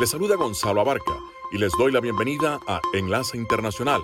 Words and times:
Les 0.00 0.10
saluda 0.10 0.36
Gonzalo 0.36 0.80
Abarca 0.80 1.18
y 1.50 1.58
les 1.58 1.72
doy 1.76 1.90
la 1.90 1.98
bienvenida 1.98 2.60
a 2.68 2.80
Enlace 2.94 3.36
Internacional. 3.36 4.00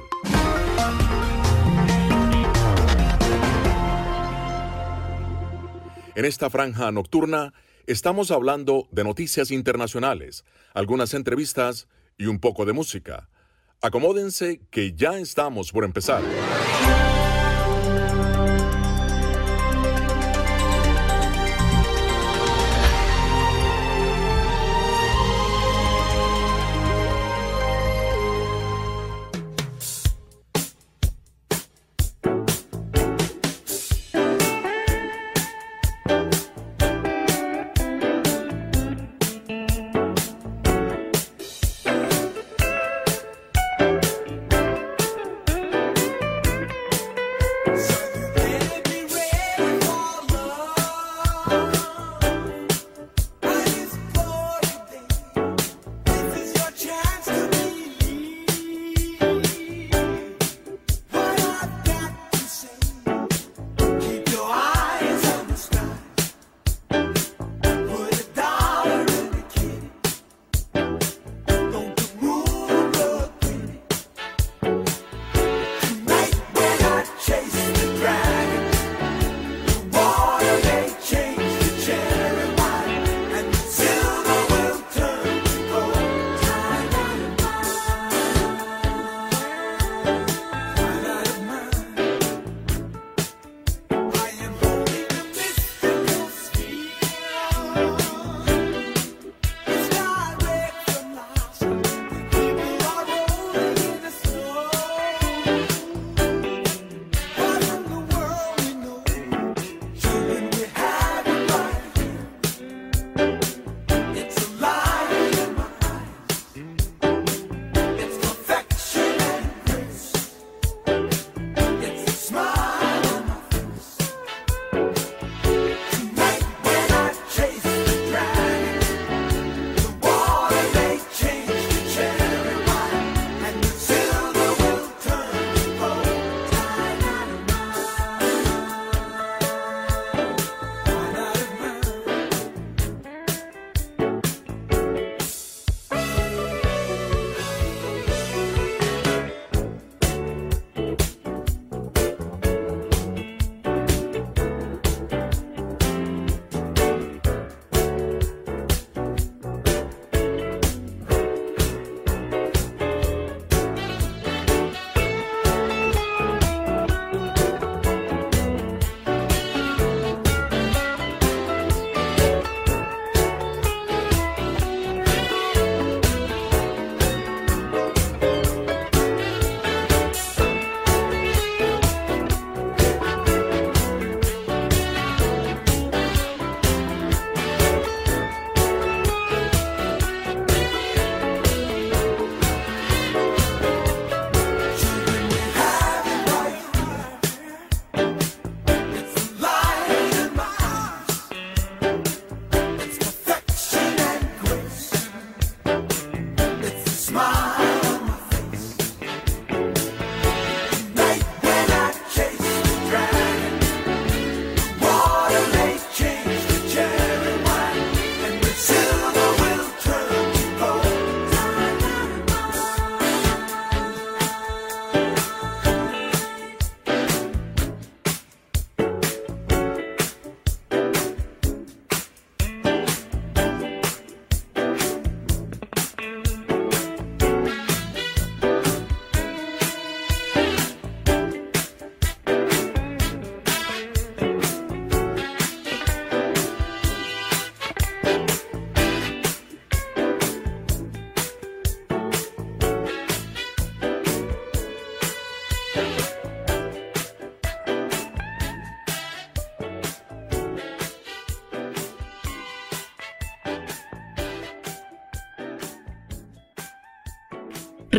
En 6.17 6.25
esta 6.25 6.51
franja 6.51 6.91
nocturna 6.91 7.55
estamos 7.87 8.33
hablando 8.33 8.89
de 8.91 9.05
noticias 9.05 9.53
internacionales, 9.53 10.45
algunas 10.73 11.15
entrevistas 11.15 11.87
y 12.19 12.27
un 12.27 12.41
poco 12.41 12.65
de 12.65 12.73
música. 12.73 13.29
Acomódense 13.81 14.63
que 14.73 14.95
ya 14.95 15.19
estamos 15.19 15.71
por 15.71 15.85
empezar. 15.85 16.23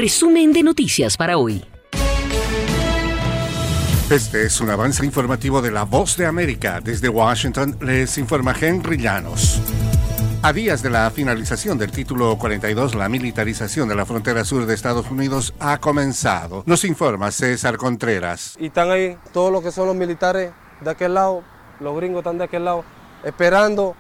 Resumen 0.06 0.54
de 0.54 0.62
noticias 0.62 1.18
para 1.18 1.40
hoy. 1.40 1.66
Este 4.12 4.46
es 4.46 4.62
un 4.62 4.70
avance 4.70 5.04
informativo 5.04 5.64
de 5.64 5.72
La 5.72 5.82
Voz 5.82 6.16
de 6.16 6.28
América. 6.28 6.80
Desde 6.80 7.10
Washington 7.10 7.76
les 7.82 8.16
informa 8.20 8.54
Henry 8.62 8.98
Llanos. 8.98 9.60
A 10.44 10.54
días 10.54 10.84
de 10.84 10.92
la 10.92 11.10
finalización 11.10 11.80
del 11.80 11.90
título 11.90 12.38
42, 12.38 12.94
la 12.94 13.10
militarización 13.10 13.90
de 13.90 13.96
la 13.96 14.06
frontera 14.06 14.46
sur 14.46 14.68
de 14.68 14.76
Estados 14.76 15.10
Unidos 15.10 15.56
ha 15.60 15.80
comenzado. 15.80 16.62
Nos 16.68 16.86
informa 16.86 17.32
César 17.32 17.76
Contreras. 17.78 18.56
Y 18.60 18.68
están 18.68 18.92
ahí 18.92 19.18
todos 19.34 19.52
los 19.52 19.64
que 19.64 19.72
son 19.72 19.88
los 19.88 19.96
militares 19.96 20.52
de 20.82 20.90
aquel 20.92 21.16
lado, 21.16 21.42
los 21.80 21.98
gringos 21.98 22.20
están 22.20 22.38
de 22.38 22.44
aquel 22.44 22.64
lado, 22.64 22.86
esperando 23.24 23.96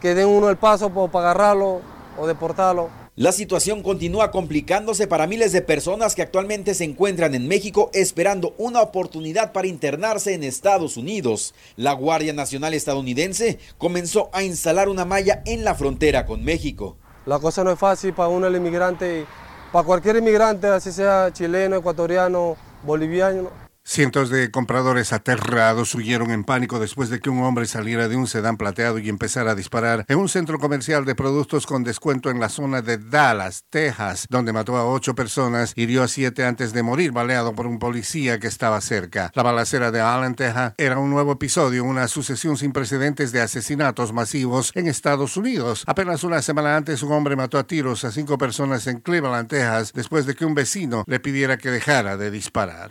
que 0.00 0.14
den 0.14 0.26
uno 0.26 0.48
el 0.48 0.56
paso 0.56 0.88
para 0.88 1.32
agarrarlo 1.32 1.82
o 2.16 2.26
deportarlo 2.26 2.99
La 3.20 3.32
situación 3.32 3.82
continúa 3.82 4.30
complicándose 4.30 5.06
para 5.06 5.26
miles 5.26 5.52
de 5.52 5.60
personas 5.60 6.14
que 6.14 6.22
actualmente 6.22 6.72
se 6.72 6.84
encuentran 6.84 7.34
en 7.34 7.48
México 7.48 7.90
esperando 7.92 8.54
una 8.56 8.80
oportunidad 8.80 9.52
para 9.52 9.66
internarse 9.66 10.32
en 10.32 10.42
Estados 10.42 10.96
Unidos. 10.96 11.52
La 11.76 11.92
Guardia 11.92 12.32
Nacional 12.32 12.72
estadounidense 12.72 13.58
comenzó 13.76 14.30
a 14.32 14.42
instalar 14.42 14.88
una 14.88 15.04
malla 15.04 15.42
en 15.44 15.64
la 15.64 15.74
frontera 15.74 16.24
con 16.24 16.42
México. 16.42 16.96
La 17.26 17.38
cosa 17.38 17.62
no 17.62 17.70
es 17.70 17.78
fácil 17.78 18.14
para 18.14 18.30
uno 18.30 18.46
el 18.46 18.56
inmigrante, 18.56 19.26
para 19.70 19.84
cualquier 19.84 20.16
inmigrante, 20.16 20.68
así 20.68 20.90
sea 20.90 21.30
chileno, 21.30 21.76
ecuatoriano, 21.76 22.56
boliviano. 22.84 23.69
Cientos 23.82 24.28
de 24.30 24.50
compradores 24.50 25.12
aterrados 25.12 25.94
huyeron 25.94 26.30
en 26.30 26.44
pánico 26.44 26.78
después 26.78 27.08
de 27.08 27.18
que 27.18 27.30
un 27.30 27.42
hombre 27.42 27.66
saliera 27.66 28.08
de 28.08 28.14
un 28.14 28.26
sedán 28.26 28.56
plateado 28.56 28.98
y 28.98 29.08
empezara 29.08 29.52
a 29.52 29.54
disparar 29.54 30.04
en 30.06 30.18
un 30.18 30.28
centro 30.28 30.58
comercial 30.58 31.04
de 31.04 31.14
productos 31.14 31.66
con 31.66 31.82
descuento 31.82 32.30
en 32.30 32.38
la 32.38 32.50
zona 32.50 32.82
de 32.82 32.98
Dallas, 32.98 33.64
Texas, 33.70 34.26
donde 34.28 34.52
mató 34.52 34.76
a 34.76 34.86
ocho 34.86 35.14
personas, 35.14 35.72
hirió 35.76 36.02
a 36.02 36.08
siete 36.08 36.44
antes 36.44 36.72
de 36.72 36.82
morir 36.82 37.10
baleado 37.10 37.54
por 37.54 37.66
un 37.66 37.78
policía 37.78 38.38
que 38.38 38.46
estaba 38.46 38.80
cerca. 38.80 39.32
La 39.34 39.42
balacera 39.42 39.90
de 39.90 40.00
Allen, 40.00 40.34
Texas, 40.34 40.74
era 40.76 40.98
un 40.98 41.10
nuevo 41.10 41.32
episodio, 41.32 41.82
una 41.82 42.06
sucesión 42.06 42.58
sin 42.58 42.72
precedentes 42.72 43.32
de 43.32 43.40
asesinatos 43.40 44.12
masivos 44.12 44.72
en 44.74 44.86
Estados 44.86 45.36
Unidos. 45.36 45.84
Apenas 45.86 46.22
una 46.22 46.42
semana 46.42 46.76
antes, 46.76 47.02
un 47.02 47.12
hombre 47.12 47.34
mató 47.34 47.58
a 47.58 47.66
tiros 47.66 48.04
a 48.04 48.12
cinco 48.12 48.36
personas 48.38 48.86
en 48.86 49.00
Cleveland, 49.00 49.48
Texas, 49.48 49.92
después 49.94 50.26
de 50.26 50.34
que 50.34 50.44
un 50.44 50.54
vecino 50.54 51.02
le 51.06 51.18
pidiera 51.18 51.56
que 51.56 51.70
dejara 51.70 52.16
de 52.16 52.30
disparar. 52.30 52.90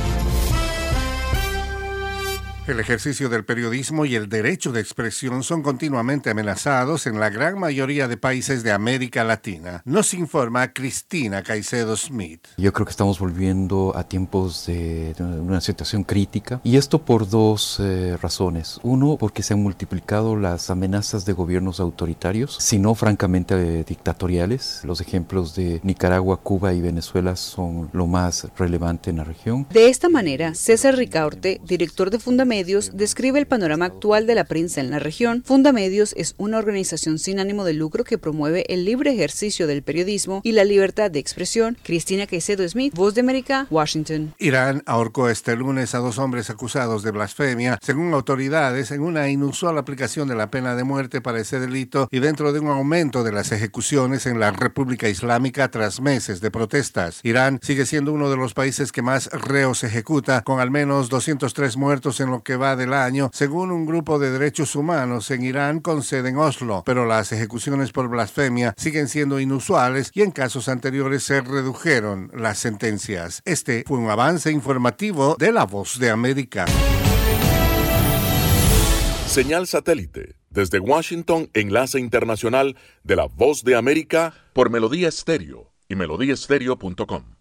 El 2.67 2.79
ejercicio 2.79 3.27
del 3.27 3.43
periodismo 3.43 4.05
y 4.05 4.13
el 4.13 4.29
derecho 4.29 4.71
de 4.71 4.81
expresión 4.81 5.41
son 5.41 5.63
continuamente 5.63 6.29
amenazados 6.29 7.07
en 7.07 7.19
la 7.19 7.31
gran 7.31 7.57
mayoría 7.57 8.07
de 8.07 8.17
países 8.17 8.61
de 8.61 8.71
América 8.71 9.23
Latina. 9.23 9.81
Nos 9.83 10.13
informa 10.13 10.71
Cristina 10.71 11.41
Caicedo 11.41 11.97
Smith. 11.97 12.45
Yo 12.57 12.71
creo 12.71 12.85
que 12.85 12.91
estamos 12.91 13.17
volviendo 13.17 13.97
a 13.97 14.03
tiempos 14.03 14.67
de, 14.67 15.15
una 15.19 15.59
situación 15.59 16.03
crítica 16.03 16.61
y 16.63 16.77
esto 16.77 17.03
por 17.03 17.27
dos 17.27 17.79
eh, 17.79 18.15
razones. 18.21 18.79
Uno, 18.83 19.17
porque 19.19 19.41
se 19.41 19.55
han 19.55 19.63
multiplicado 19.63 20.35
las 20.35 20.69
amenazas 20.69 21.25
de 21.25 21.33
gobiernos 21.33 21.79
autoritarios, 21.79 22.57
sino 22.59 22.93
francamente 22.93 23.55
eh, 23.55 23.83
dictatoriales. 23.83 24.81
Los 24.83 25.01
ejemplos 25.01 25.55
de 25.55 25.79
Nicaragua, 25.81 26.37
Cuba 26.37 26.73
y 26.75 26.81
Venezuela 26.81 27.35
son 27.35 27.89
lo 27.91 28.05
más 28.05 28.47
relevante 28.55 29.09
en 29.09 29.17
la 29.17 29.23
región. 29.23 29.65
De 29.71 29.89
esta 29.89 30.09
manera, 30.09 30.53
César 30.53 30.95
Ricaurte, 30.95 31.59
director 31.65 32.11
de 32.11 32.19
Fundamedios, 32.51 32.91
describe 32.93 33.39
el 33.39 33.47
panorama 33.47 33.85
actual 33.85 34.27
de 34.27 34.35
la 34.35 34.43
prensa 34.43 34.81
en 34.81 34.91
la 34.91 34.99
región. 34.99 35.41
Fundamedios 35.45 36.13
es 36.17 36.35
una 36.37 36.57
organización 36.57 37.17
sin 37.17 37.39
ánimo 37.39 37.63
de 37.63 37.73
lucro 37.73 38.03
que 38.03 38.17
promueve 38.17 38.65
el 38.67 38.83
libre 38.83 39.13
ejercicio 39.13 39.67
del 39.67 39.83
periodismo 39.83 40.41
y 40.43 40.51
la 40.51 40.65
libertad 40.65 41.09
de 41.09 41.19
expresión. 41.19 41.77
Cristina 41.81 42.27
Caicedo 42.27 42.67
Smith, 42.67 42.93
Voz 42.93 43.15
de 43.15 43.21
América, 43.21 43.67
Washington. 43.69 44.33
Irán 44.37 44.83
ahorcó 44.85 45.29
este 45.29 45.55
lunes 45.55 45.95
a 45.95 45.99
dos 45.99 46.17
hombres 46.17 46.49
acusados 46.49 47.03
de 47.03 47.11
blasfemia, 47.11 47.79
según 47.81 48.13
autoridades, 48.13 48.91
en 48.91 48.99
una 48.99 49.29
inusual 49.29 49.77
aplicación 49.77 50.27
de 50.27 50.35
la 50.35 50.51
pena 50.51 50.75
de 50.75 50.83
muerte 50.83 51.21
para 51.21 51.39
ese 51.39 51.57
delito 51.57 52.09
y 52.11 52.19
dentro 52.19 52.51
de 52.51 52.59
un 52.59 52.67
aumento 52.67 53.23
de 53.23 53.31
las 53.31 53.53
ejecuciones 53.53 54.25
en 54.25 54.41
la 54.41 54.51
República 54.51 55.07
Islámica 55.07 55.71
tras 55.71 56.01
meses 56.01 56.41
de 56.41 56.51
protestas. 56.51 57.21
Irán 57.23 57.59
sigue 57.61 57.85
siendo 57.85 58.11
uno 58.11 58.29
de 58.29 58.35
los 58.35 58.53
países 58.53 58.91
que 58.91 59.01
más 59.01 59.27
reos 59.31 59.85
ejecuta, 59.85 60.41
con 60.41 60.59
al 60.59 60.69
menos 60.69 61.07
203 61.07 61.77
muertos 61.77 62.19
en 62.19 62.29
lo 62.29 62.40
que 62.43 62.55
va 62.55 62.75
del 62.75 62.93
año, 62.93 63.29
según 63.33 63.71
un 63.71 63.85
grupo 63.85 64.19
de 64.19 64.31
derechos 64.31 64.75
humanos 64.75 65.31
en 65.31 65.43
Irán 65.43 65.79
con 65.79 66.03
sede 66.03 66.29
en 66.29 66.37
Oslo, 66.37 66.83
pero 66.85 67.05
las 67.05 67.31
ejecuciones 67.31 67.91
por 67.91 68.09
blasfemia 68.09 68.73
siguen 68.77 69.07
siendo 69.07 69.39
inusuales 69.39 70.11
y 70.13 70.21
en 70.21 70.31
casos 70.31 70.67
anteriores 70.67 71.23
se 71.23 71.41
redujeron 71.41 72.31
las 72.33 72.59
sentencias. 72.59 73.41
Este 73.45 73.83
fue 73.87 73.97
un 73.97 74.09
avance 74.09 74.51
informativo 74.51 75.35
de 75.39 75.51
La 75.51 75.65
Voz 75.65 75.99
de 75.99 76.09
América. 76.09 76.65
Señal 79.27 79.67
satélite 79.67 80.35
desde 80.51 80.79
Washington, 80.79 81.49
enlace 81.53 81.99
internacional 81.99 82.75
de 83.03 83.15
La 83.15 83.25
Voz 83.25 83.63
de 83.63 83.75
América 83.75 84.33
por 84.53 84.69
Melodía 84.69 85.07
Estéreo 85.07 85.71
y 85.87 85.95
melodíaestéreo.com. 85.95 87.40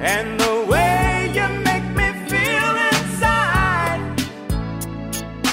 and 0.00 0.38
the 0.38 0.64
way 0.68 1.30
you 1.34 1.48
make 1.64 1.84
me 1.96 2.12
feel 2.28 2.76
inside. 2.92 4.00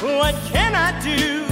What 0.02 0.36
can 0.52 0.76
I 0.76 0.92
do? 1.02 1.46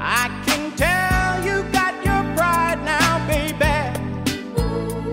I 0.00 0.28
can 0.44 0.76
tell 0.76 1.44
you 1.44 1.62
got 1.72 1.94
your 2.04 2.22
pride 2.36 2.80
now, 2.84 3.26
baby. 3.26 3.76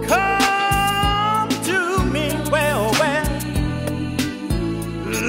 Come 0.05 1.49
to 1.63 2.03
me, 2.11 2.35
well, 2.51 2.91
well. 2.99 3.29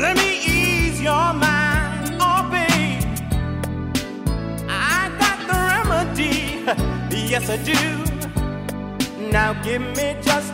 Let 0.02 0.16
me 0.16 0.40
ease 0.44 1.00
your 1.00 1.32
mind, 1.32 2.16
oh, 2.20 2.48
babe. 2.50 3.04
I 4.68 5.10
got 5.20 5.38
the 5.46 5.56
remedy, 5.70 6.64
yes, 7.30 7.48
I 7.48 7.56
do. 7.58 8.03
Now. 9.34 9.52
Give 9.64 9.82
me 9.82 10.16
just 10.22 10.53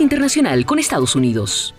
Internacional 0.00 0.64
con 0.64 0.78
Estados 0.78 1.16
Unidos. 1.16 1.74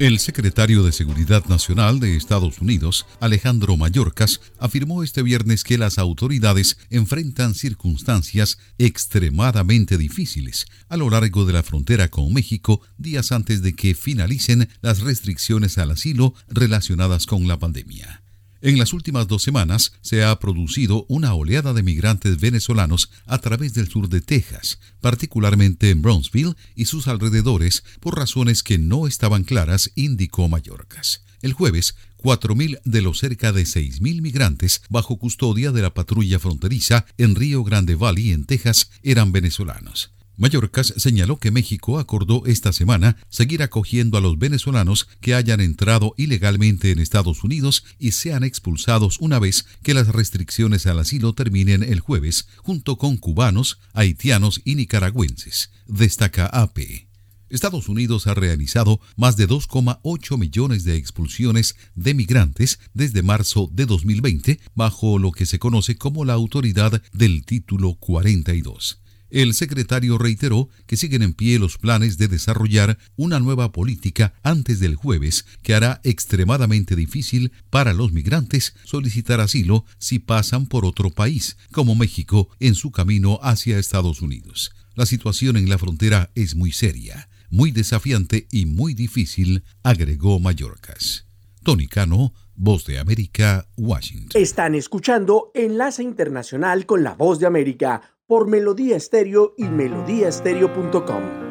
El 0.00 0.18
secretario 0.18 0.82
de 0.82 0.90
Seguridad 0.90 1.44
Nacional 1.44 2.00
de 2.00 2.16
Estados 2.16 2.60
Unidos, 2.60 3.06
Alejandro 3.20 3.76
Mayorkas, 3.76 4.40
afirmó 4.58 5.04
este 5.04 5.22
viernes 5.22 5.62
que 5.62 5.78
las 5.78 5.98
autoridades 5.98 6.78
enfrentan 6.90 7.54
circunstancias 7.54 8.58
extremadamente 8.78 9.98
difíciles 9.98 10.66
a 10.88 10.96
lo 10.96 11.10
largo 11.10 11.44
de 11.44 11.52
la 11.52 11.62
frontera 11.62 12.08
con 12.08 12.32
México 12.32 12.80
días 12.98 13.30
antes 13.30 13.62
de 13.62 13.74
que 13.74 13.94
finalicen 13.94 14.68
las 14.80 15.00
restricciones 15.00 15.78
al 15.78 15.92
asilo 15.92 16.34
relacionadas 16.48 17.26
con 17.26 17.46
la 17.46 17.58
pandemia. 17.58 18.22
En 18.62 18.78
las 18.78 18.92
últimas 18.92 19.26
dos 19.26 19.42
semanas 19.42 19.92
se 20.02 20.22
ha 20.22 20.38
producido 20.38 21.06
una 21.08 21.32
oleada 21.32 21.72
de 21.72 21.82
migrantes 21.82 22.38
venezolanos 22.38 23.10
a 23.24 23.38
través 23.38 23.72
del 23.72 23.88
sur 23.88 24.10
de 24.10 24.20
Texas, 24.20 24.78
particularmente 25.00 25.88
en 25.88 26.02
Brownsville 26.02 26.54
y 26.76 26.84
sus 26.84 27.08
alrededores, 27.08 27.84
por 28.00 28.18
razones 28.18 28.62
que 28.62 28.76
no 28.76 29.06
estaban 29.06 29.44
claras, 29.44 29.90
indicó 29.94 30.46
Mallorcas. 30.48 31.22
El 31.40 31.54
jueves, 31.54 31.94
4.000 32.18 32.80
de 32.84 33.00
los 33.00 33.18
cerca 33.18 33.52
de 33.52 33.62
6.000 33.62 34.20
migrantes 34.20 34.82
bajo 34.90 35.16
custodia 35.16 35.72
de 35.72 35.80
la 35.80 35.94
patrulla 35.94 36.38
fronteriza 36.38 37.06
en 37.16 37.36
Río 37.36 37.64
Grande 37.64 37.94
Valley, 37.94 38.32
en 38.32 38.44
Texas, 38.44 38.90
eran 39.02 39.32
venezolanos. 39.32 40.12
Mallorcas 40.36 40.94
señaló 40.96 41.38
que 41.38 41.50
México 41.50 41.98
acordó 41.98 42.46
esta 42.46 42.72
semana 42.72 43.16
seguir 43.28 43.62
acogiendo 43.62 44.16
a 44.16 44.20
los 44.20 44.38
venezolanos 44.38 45.06
que 45.20 45.34
hayan 45.34 45.60
entrado 45.60 46.14
ilegalmente 46.16 46.90
en 46.90 46.98
Estados 46.98 47.44
Unidos 47.44 47.84
y 47.98 48.12
sean 48.12 48.42
expulsados 48.42 49.18
una 49.20 49.38
vez 49.38 49.66
que 49.82 49.94
las 49.94 50.08
restricciones 50.08 50.86
al 50.86 50.98
asilo 50.98 51.34
terminen 51.34 51.82
el 51.82 52.00
jueves, 52.00 52.48
junto 52.58 52.96
con 52.96 53.18
cubanos, 53.18 53.78
haitianos 53.92 54.62
y 54.64 54.76
nicaragüenses, 54.76 55.70
destaca 55.86 56.46
AP. 56.46 57.10
Estados 57.50 57.88
Unidos 57.88 58.28
ha 58.28 58.34
realizado 58.34 59.00
más 59.16 59.36
de 59.36 59.48
2,8 59.48 60.38
millones 60.38 60.84
de 60.84 60.96
expulsiones 60.96 61.74
de 61.96 62.14
migrantes 62.14 62.78
desde 62.94 63.22
marzo 63.22 63.68
de 63.72 63.86
2020 63.86 64.60
bajo 64.74 65.18
lo 65.18 65.32
que 65.32 65.46
se 65.46 65.58
conoce 65.58 65.96
como 65.96 66.24
la 66.24 66.34
autoridad 66.34 67.02
del 67.12 67.44
título 67.44 67.94
42. 67.94 69.00
El 69.30 69.54
secretario 69.54 70.18
reiteró 70.18 70.68
que 70.86 70.96
siguen 70.96 71.22
en 71.22 71.34
pie 71.34 71.58
los 71.58 71.78
planes 71.78 72.18
de 72.18 72.28
desarrollar 72.28 72.98
una 73.16 73.38
nueva 73.38 73.72
política 73.72 74.34
antes 74.42 74.80
del 74.80 74.96
jueves 74.96 75.46
que 75.62 75.74
hará 75.74 76.00
extremadamente 76.02 76.96
difícil 76.96 77.52
para 77.70 77.92
los 77.92 78.12
migrantes 78.12 78.74
solicitar 78.84 79.40
asilo 79.40 79.84
si 79.98 80.18
pasan 80.18 80.66
por 80.66 80.84
otro 80.84 81.10
país, 81.10 81.56
como 81.70 81.94
México, 81.94 82.48
en 82.58 82.74
su 82.74 82.90
camino 82.90 83.38
hacia 83.42 83.78
Estados 83.78 84.20
Unidos. 84.20 84.72
La 84.94 85.06
situación 85.06 85.56
en 85.56 85.68
la 85.68 85.78
frontera 85.78 86.30
es 86.34 86.56
muy 86.56 86.72
seria, 86.72 87.28
muy 87.50 87.70
desafiante 87.70 88.48
y 88.50 88.66
muy 88.66 88.94
difícil, 88.94 89.62
agregó 89.82 90.40
Mallorcas. 90.40 91.26
Tony 91.62 91.86
Cano, 91.86 92.32
Voz 92.54 92.84
de 92.84 92.98
América, 92.98 93.68
Washington. 93.76 94.40
Están 94.40 94.74
escuchando 94.74 95.50
Enlace 95.54 96.02
Internacional 96.02 96.84
con 96.84 97.02
la 97.02 97.14
Voz 97.14 97.38
de 97.38 97.46
América 97.46 98.02
por 98.30 98.46
Melodía 98.46 98.96
Estéreo 98.96 99.54
y 99.56 99.64
melodíaestéreo.com. 99.64 101.49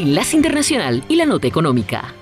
Enlace 0.00 0.34
Internacional 0.34 1.04
y 1.08 1.16
la 1.16 1.26
Nota 1.26 1.46
Económica. 1.46 2.14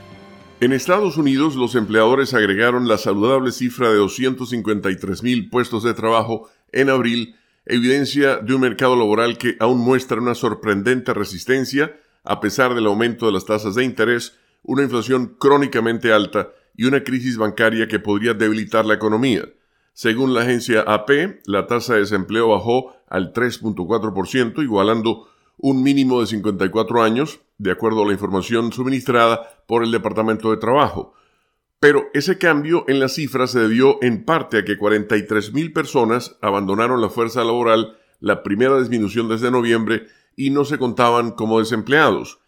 En 0.60 0.72
Estados 0.72 1.16
Unidos, 1.16 1.54
los 1.54 1.76
empleadores 1.76 2.34
agregaron 2.34 2.88
la 2.88 2.98
saludable 2.98 3.52
cifra 3.52 3.88
de 3.88 3.98
253 3.98 5.22
mil 5.22 5.48
puestos 5.48 5.84
de 5.84 5.94
trabajo 5.94 6.50
en 6.72 6.90
abril, 6.90 7.36
evidencia 7.66 8.38
de 8.38 8.52
un 8.54 8.62
mercado 8.62 8.96
laboral 8.96 9.38
que 9.38 9.54
aún 9.60 9.78
muestra 9.78 10.20
una 10.20 10.34
sorprendente 10.34 11.14
resistencia 11.14 11.94
a 12.24 12.40
pesar 12.40 12.74
del 12.74 12.86
aumento 12.86 13.26
de 13.26 13.32
las 13.32 13.44
tasas 13.44 13.76
de 13.76 13.84
interés, 13.84 14.36
una 14.64 14.82
inflación 14.82 15.36
crónicamente 15.38 16.12
alta 16.12 16.48
y 16.76 16.86
una 16.86 17.04
crisis 17.04 17.36
bancaria 17.36 17.86
que 17.86 18.00
podría 18.00 18.34
debilitar 18.34 18.86
la 18.86 18.94
economía. 18.94 19.48
Según 19.92 20.34
la 20.34 20.40
agencia 20.40 20.80
AP, 20.80 21.42
la 21.46 21.68
tasa 21.68 21.94
de 21.94 22.00
desempleo 22.00 22.48
bajó 22.48 22.96
al 23.08 23.32
3.4%, 23.32 24.64
igualando 24.64 25.28
un 25.56 25.84
mínimo 25.84 26.20
de 26.20 26.26
54 26.26 27.04
años, 27.04 27.40
de 27.58 27.70
acuerdo 27.70 28.02
a 28.02 28.06
la 28.06 28.12
información 28.12 28.72
suministrada 28.72 29.62
por 29.66 29.84
el 29.84 29.90
Departamento 29.90 30.50
de 30.50 30.56
Trabajo. 30.56 31.14
Pero 31.80 32.06
ese 32.14 32.38
cambio 32.38 32.84
en 32.88 32.98
las 32.98 33.14
cifras 33.14 33.52
se 33.52 33.60
debió 33.60 33.98
en 34.02 34.24
parte 34.24 34.58
a 34.58 34.64
que 34.64 34.78
43 34.78 35.52
mil 35.52 35.72
personas 35.72 36.36
abandonaron 36.40 37.00
la 37.00 37.08
fuerza 37.08 37.44
laboral 37.44 37.96
la 38.20 38.42
primera 38.42 38.78
disminución 38.78 39.28
desde 39.28 39.50
noviembre 39.50 40.06
y 40.34 40.50
no 40.50 40.64
se 40.64 40.78
contaban 40.78 41.32
como 41.32 41.60
desempleados. 41.60 42.40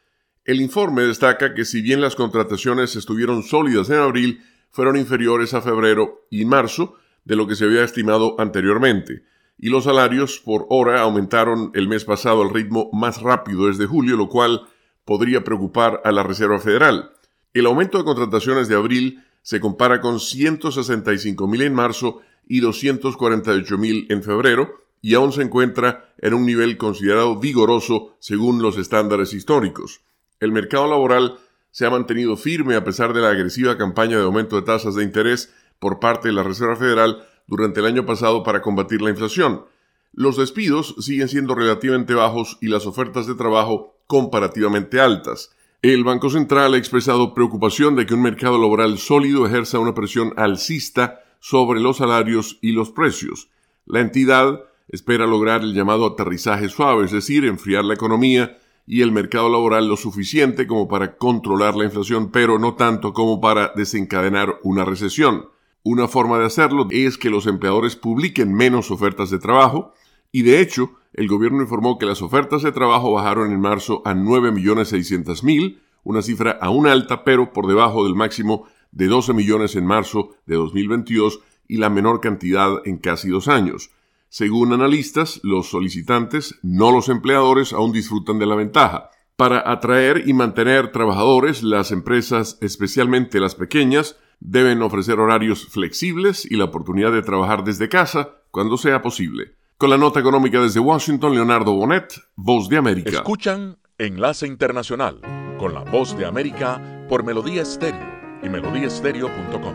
El 0.44 0.61
informe 0.61 1.03
destaca 1.03 1.55
que 1.55 1.64
si 1.64 1.81
bien 1.81 2.01
las 2.01 2.16
contrataciones 2.16 2.96
estuvieron 2.96 3.42
sólidas 3.42 3.90
en 3.90 3.99
abril, 3.99 4.42
fueron 4.70 4.96
inferiores 4.96 5.55
a 5.55 5.61
febrero 5.61 6.27
y 6.31 6.44
marzo 6.44 6.96
de 7.25 7.37
lo 7.37 7.46
que 7.46 7.55
se 7.55 7.64
había 7.66 7.85
estimado 7.85 8.35
anteriormente 8.38 9.25
y 9.62 9.68
los 9.68 9.85
salarios 9.85 10.40
por 10.42 10.66
hora 10.70 11.03
aumentaron 11.03 11.70
el 11.75 11.87
mes 11.87 12.05
pasado 12.05 12.42
al 12.42 12.51
ritmo 12.51 12.88
más 12.92 13.20
rápido 13.20 13.66
desde 13.66 13.87
julio, 13.87 14.16
lo 14.16 14.29
cual 14.29 14.62
podría 15.05 15.45
preocupar 15.45 16.01
a 16.05 16.13
la 16.13 16.23
Reserva 16.23 16.61
Federal. 16.61 17.13
El 17.53 17.67
aumento 17.67 17.99
de 17.99 18.05
contrataciones 18.05 18.69
de 18.69 18.77
abril 18.77 19.25
se 19.43 19.61
compara 19.61 20.01
con 20.01 20.21
165 20.21 21.47
mil 21.47 21.63
en 21.63 21.75
marzo 21.75 22.21
y 22.47 22.61
248 22.61 23.79
mil 23.79 24.07
en 24.11 24.23
febrero, 24.23 24.81
y 25.03 25.15
aún 25.15 25.33
se 25.33 25.43
encuentra 25.43 26.13
en 26.19 26.35
un 26.35 26.45
nivel 26.45 26.77
considerado 26.77 27.39
vigoroso 27.39 28.17
según 28.19 28.61
los 28.61 28.77
estándares 28.77 29.33
históricos. 29.33 30.01
El 30.41 30.53
mercado 30.53 30.89
laboral 30.89 31.39
se 31.71 31.87
ha 31.87 31.91
mantenido 31.91 32.37
firme 32.37 32.75
a 32.75 32.85
pesar 32.85 33.13
de 33.13 33.21
la 33.21 33.31
agresiva 33.31 33.79
campaña 33.79 34.19
de 34.19 34.25
aumento 34.25 34.57
de 34.57 34.63
tasas 34.63 34.95
de 34.95 35.05
interés 35.05 35.53
por 35.79 36.01
parte 36.01 36.29
de 36.29 36.35
la 36.35 36.43
Reserva 36.43 36.77
Federal 36.77 37.27
durante 37.47 37.81
el 37.81 37.87
año 37.87 38.05
pasado 38.05 38.43
para 38.43 38.63
combatir 38.63 39.01
la 39.01 39.11
inflación. 39.11 39.65
Los 40.13 40.37
despidos 40.37 40.97
siguen 40.99 41.29
siendo 41.29 41.55
relativamente 41.55 42.15
bajos 42.15 42.59
y 42.61 42.69
las 42.69 42.87
ofertas 42.87 43.27
de 43.27 43.35
trabajo 43.35 43.95
comparativamente 44.11 45.01
altas. 45.01 45.55
El 45.83 46.03
Banco 46.03 46.31
Central 46.31 46.75
ha 46.75 46.77
expresado 46.77 47.33
preocupación 47.33 47.94
de 47.94 48.07
que 48.07 48.14
un 48.14 48.23
mercado 48.23 48.61
laboral 48.61 48.99
sólido 48.99 49.46
ejerza 49.46 49.79
una 49.79 49.94
presión 49.94 50.35
alcista 50.37 51.20
sobre 51.38 51.79
los 51.79 51.99
salarios 51.99 52.59
y 52.61 52.73
los 52.73 52.90
precios. 52.90 53.51
La 53.87 54.01
entidad 54.01 54.64
espera 54.88 55.29
lograr 55.29 55.61
el 55.61 55.75
llamado 55.75 56.07
aterrizaje 56.07 56.68
suave, 56.68 57.05
es 57.05 57.12
decir, 57.12 57.44
enfriar 57.44 57.85
la 57.85 57.94
economía 57.94 58.59
y 58.85 59.03
el 59.03 59.12
mercado 59.12 59.49
laboral 59.49 59.87
lo 59.87 59.96
suficiente 59.96 60.66
como 60.66 60.88
para 60.88 61.16
controlar 61.16 61.77
la 61.77 61.85
inflación, 61.85 62.33
pero 62.33 62.59
no 62.59 62.75
tanto 62.75 63.12
como 63.12 63.40
para 63.40 63.73
desencadenar 63.77 64.59
una 64.64 64.85
recesión. 64.85 65.51
Una 65.85 66.09
forma 66.09 66.40
de 66.40 66.46
hacerlo 66.46 66.88
es 66.90 67.16
que 67.16 67.31
los 67.31 67.46
empleadores 67.46 67.94
publiquen 67.94 68.53
menos 68.55 68.90
ofertas 68.90 69.31
de 69.31 69.38
trabajo 69.38 69.94
y 70.33 70.42
de 70.42 70.61
hecho 70.61 70.96
el 71.12 71.29
gobierno 71.29 71.62
informó 71.62 71.99
que 71.99 72.07
las 72.07 72.23
ofertas 72.23 72.62
de 72.62 72.73
trabajo 72.73 73.12
bajaron 73.12 73.53
en 73.53 73.61
marzo 73.61 74.03
a 74.05 74.14
9.600.000, 74.14 75.79
una 76.05 76.23
cifra 76.23 76.59
aún 76.61 76.87
alta 76.87 77.25
pero 77.25 77.53
por 77.53 77.66
debajo 77.66 78.05
del 78.05 78.14
máximo 78.14 78.66
de 78.92 79.07
12 79.07 79.35
millones 79.35 79.77
en 79.77 79.87
marzo 79.87 80.31
de 80.46 80.57
2022 80.57 81.40
y 81.68 81.77
la 81.77 81.90
menor 81.90 82.20
cantidad 82.20 82.70
en 82.85 82.99
casi 82.99 83.29
dos 83.29 83.49
años. 83.49 83.90
Según 84.29 84.73
analistas, 84.73 85.40
los 85.42 85.68
solicitantes, 85.68 86.59
no 86.62 86.92
los 86.92 87.09
empleadores, 87.09 87.73
aún 87.73 87.92
disfrutan 87.92 88.38
de 88.38 88.46
la 88.46 88.55
ventaja. 88.55 89.11
Para 89.37 89.70
atraer 89.70 90.29
y 90.29 90.35
mantener 90.35 90.92
trabajadores, 90.92 91.62
las 91.62 91.90
empresas, 91.90 92.59
especialmente 92.61 93.40
las 93.40 93.55
pequeñas, 93.55 94.16
deben 94.38 94.83
ofrecer 94.83 95.18
horarios 95.18 95.66
flexibles 95.66 96.44
y 96.44 96.57
la 96.57 96.64
oportunidad 96.64 97.12
de 97.12 97.23
trabajar 97.23 97.64
desde 97.64 97.88
casa 97.88 98.42
cuando 98.51 98.77
sea 98.77 99.03
posible. 99.03 99.57
Con 99.81 99.88
la 99.88 99.97
nota 99.97 100.21
económica 100.21 100.61
desde 100.61 100.79
Washington, 100.79 101.33
Leonardo 101.33 101.73
Bonet, 101.73 102.12
Voz 102.37 102.69
de 102.69 102.77
América. 102.77 103.09
Escuchan 103.09 103.79
Enlace 103.97 104.47
Internacional 104.47 105.23
con 105.59 105.73
la 105.73 105.81
Voz 105.85 106.14
de 106.19 106.27
América 106.27 107.07
por 107.09 107.25
Melodía 107.25 107.62
Estéreo 107.62 107.99
y 108.43 108.51
melodíaestéreo.com. 108.51 109.75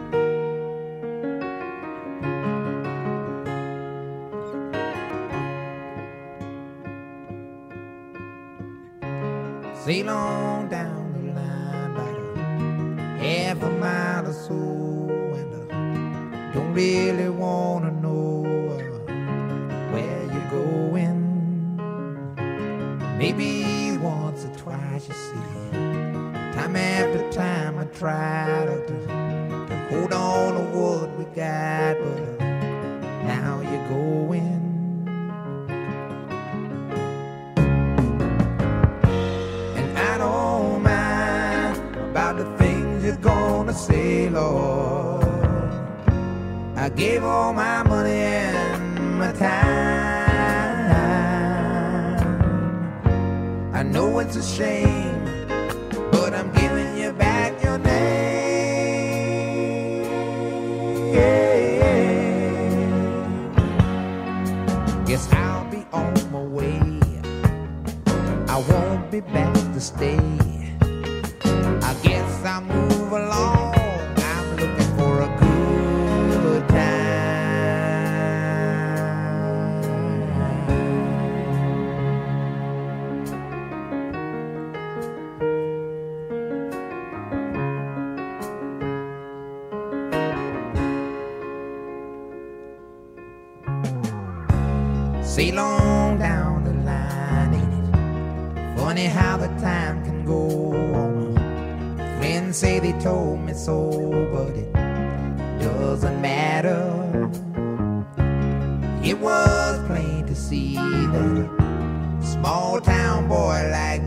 Sail 9.83 10.09
on 10.09 10.69
down 10.69 11.13
the 11.13 11.33
line 11.33 11.91
about 11.91 12.37
a 12.37 13.17
half 13.17 13.63
a 13.63 13.71
mile 13.71 14.27
or 14.27 14.33
so, 14.33 14.53
and 14.53 15.71
I 15.71 16.53
don't 16.53 16.75
really 16.75 17.29
wanna 17.29 17.89
know 17.89 18.54
Maybe 23.17 23.97
once 23.97 24.43
or 24.43 24.53
twice, 24.57 25.07
you 25.07 25.13
see, 25.13 25.71
time 26.53 26.75
after 26.75 27.31
time 27.31 27.77
I 27.77 27.85
try 27.85 28.65
to, 28.65 28.85
to, 28.87 29.07
to 29.69 29.87
hold 29.89 30.11
on 30.11 30.53
to 30.55 30.77
what 30.77 31.17
we 31.17 31.23
got, 31.33 31.97
but 31.97 32.41
uh, 32.41 33.23
now 33.23 33.61
you're 33.61 33.87
going. 33.87 34.61
And 39.77 39.97
I 39.97 40.17
don't 40.17 40.83
mind 40.83 41.95
about 42.11 42.35
the 42.35 42.57
things 42.57 43.05
you're 43.05 43.15
gonna 43.15 43.73
say, 43.73 44.29
Lord. 44.29 45.23
I 46.75 46.89
gave 46.89 47.23
all 47.23 47.53
my 47.53 47.81
money 47.83 48.11
and 48.11 49.17
my 49.17 49.31
time. 49.31 50.04
Know 53.91 54.19
it's 54.19 54.35
a 54.35 54.43
shame, 54.43 55.47
but 56.11 56.33
I'm 56.33 56.51
giving 56.53 56.97
you 56.97 57.11
back 57.13 57.63
your 57.63 57.77
name. 57.77 57.95
Guess 65.05 65.31
I'll 65.33 65.69
be 65.69 65.85
on 65.93 66.13
my 66.31 66.41
way. 66.41 66.81
I 68.47 68.57
won't 68.69 69.11
be 69.11 69.21
back 69.21 69.53
to 69.53 69.79
stay. 69.79 70.19
I 70.81 71.95
guess 72.03 72.45
I'll 72.45 72.61
move 72.61 73.11
along. 73.11 73.34
So, 103.55 103.89
but 104.33 104.55
it 104.55 104.71
doesn't 105.63 106.21
matter. 106.21 107.31
It 109.03 109.17
was 109.19 109.79
plain 109.87 110.25
to 110.25 110.35
see 110.35 110.75
that 110.75 111.49
a 112.21 112.25
small 112.25 112.81
town 112.81 113.27
boy 113.27 113.69
like 113.71 114.01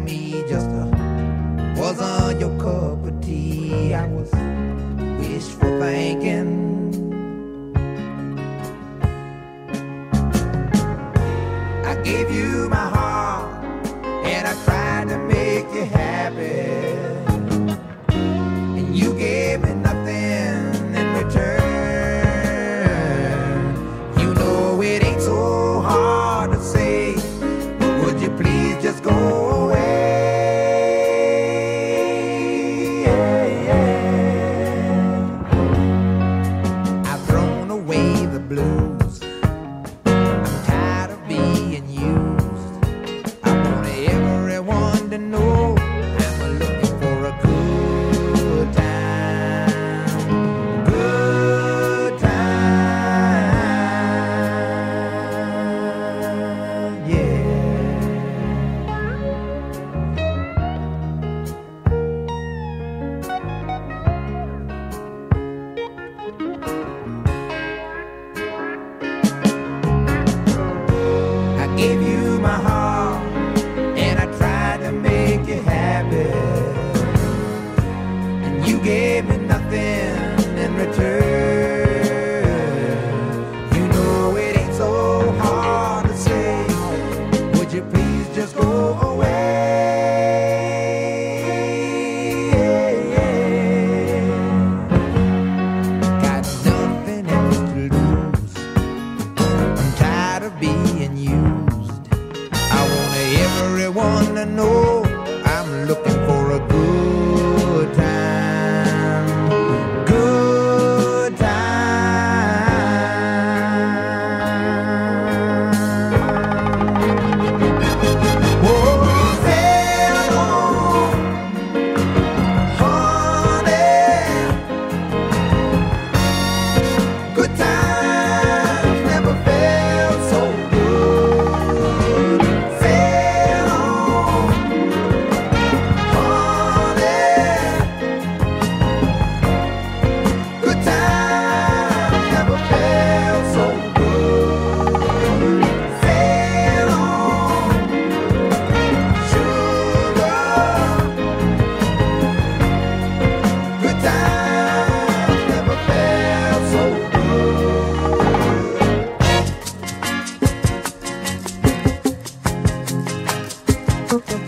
Thank. 164.08 164.47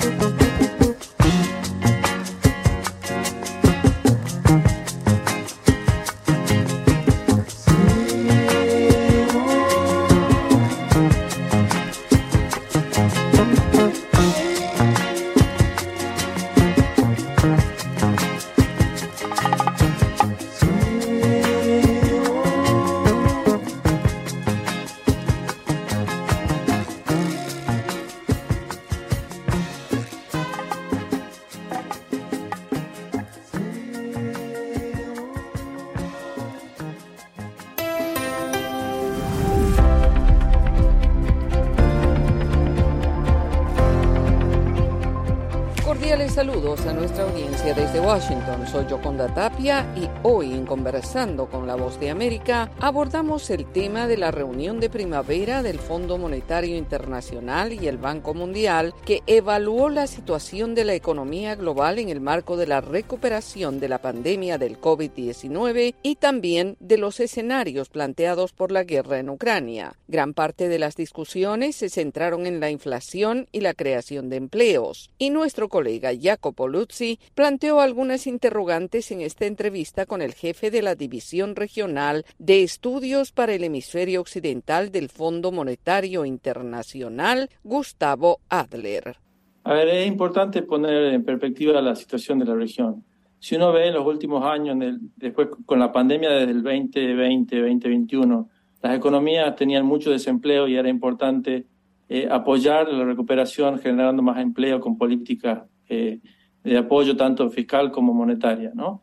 A 46.78 46.92
nuestra 46.92 47.24
audiencia 47.24 47.74
desde 47.74 47.98
Washington. 47.98 48.39
Soy 48.70 48.84
Yoconda 48.88 49.32
Tapia 49.32 49.86
y 49.96 50.08
hoy 50.26 50.52
en 50.52 50.66
Conversando 50.66 51.48
con 51.48 51.68
la 51.68 51.76
Voz 51.76 52.00
de 52.00 52.10
América 52.10 52.70
abordamos 52.80 53.48
el 53.50 53.64
tema 53.64 54.08
de 54.08 54.16
la 54.16 54.32
reunión 54.32 54.80
de 54.80 54.90
primavera 54.90 55.62
del 55.62 55.78
Fondo 55.78 56.18
Monetario 56.18 56.76
Internacional 56.76 57.72
y 57.72 57.86
el 57.86 57.96
Banco 57.96 58.34
Mundial 58.34 58.92
que 59.04 59.22
evaluó 59.28 59.88
la 59.88 60.08
situación 60.08 60.74
de 60.74 60.84
la 60.84 60.94
economía 60.94 61.54
global 61.54 62.00
en 62.00 62.08
el 62.08 62.20
marco 62.20 62.56
de 62.56 62.66
la 62.66 62.80
recuperación 62.80 63.78
de 63.78 63.88
la 63.88 63.98
pandemia 63.98 64.58
del 64.58 64.80
COVID-19 64.80 65.94
y 66.02 66.16
también 66.16 66.76
de 66.80 66.98
los 66.98 67.20
escenarios 67.20 67.88
planteados 67.88 68.52
por 68.52 68.72
la 68.72 68.82
guerra 68.82 69.20
en 69.20 69.30
Ucrania. 69.30 69.94
Gran 70.08 70.34
parte 70.34 70.68
de 70.68 70.80
las 70.80 70.96
discusiones 70.96 71.76
se 71.76 71.88
centraron 71.88 72.46
en 72.46 72.58
la 72.58 72.70
inflación 72.70 73.46
y 73.52 73.60
la 73.60 73.74
creación 73.74 74.28
de 74.28 74.36
empleos. 74.36 75.10
Y 75.18 75.30
nuestro 75.30 75.68
colega 75.68 76.10
Jacopo 76.20 76.66
Luzzi 76.66 77.20
planteó 77.34 77.80
algunas 77.80 78.26
interrogantes 78.40 79.12
en 79.12 79.20
esta 79.20 79.44
entrevista 79.44 80.06
con 80.06 80.22
el 80.22 80.32
jefe 80.32 80.70
de 80.70 80.80
la 80.80 80.94
División 80.94 81.56
Regional 81.56 82.24
de 82.38 82.62
Estudios 82.62 83.32
para 83.32 83.52
el 83.52 83.64
Hemisferio 83.64 84.22
Occidental 84.22 84.90
del 84.90 85.10
Fondo 85.10 85.52
Monetario 85.52 86.24
Internacional, 86.24 87.50
Gustavo 87.62 88.38
Adler. 88.48 89.16
A 89.64 89.74
ver, 89.74 89.88
es 89.88 90.06
importante 90.06 90.62
poner 90.62 91.12
en 91.12 91.22
perspectiva 91.22 91.82
la 91.82 91.94
situación 91.94 92.38
de 92.38 92.46
la 92.46 92.54
región. 92.54 93.04
Si 93.38 93.56
uno 93.56 93.72
ve 93.72 93.88
en 93.88 93.94
los 93.94 94.06
últimos 94.06 94.42
años, 94.42 94.78
después 95.16 95.48
con 95.66 95.78
la 95.78 95.92
pandemia 95.92 96.30
desde 96.30 96.52
el 96.52 96.62
2020, 96.62 97.60
2021, 97.60 98.48
las 98.80 98.96
economías 98.96 99.54
tenían 99.54 99.84
mucho 99.84 100.10
desempleo 100.10 100.66
y 100.66 100.76
era 100.76 100.88
importante 100.88 101.66
eh, 102.08 102.26
apoyar 102.30 102.88
la 102.88 103.04
recuperación 103.04 103.78
generando 103.80 104.22
más 104.22 104.38
empleo 104.38 104.80
con 104.80 104.96
políticas 104.96 105.64
eh, 105.90 106.20
de 106.64 106.76
apoyo 106.78 107.16
tanto 107.16 107.48
fiscal 107.50 107.90
como 107.90 108.12
monetaria, 108.12 108.72
¿no? 108.74 109.02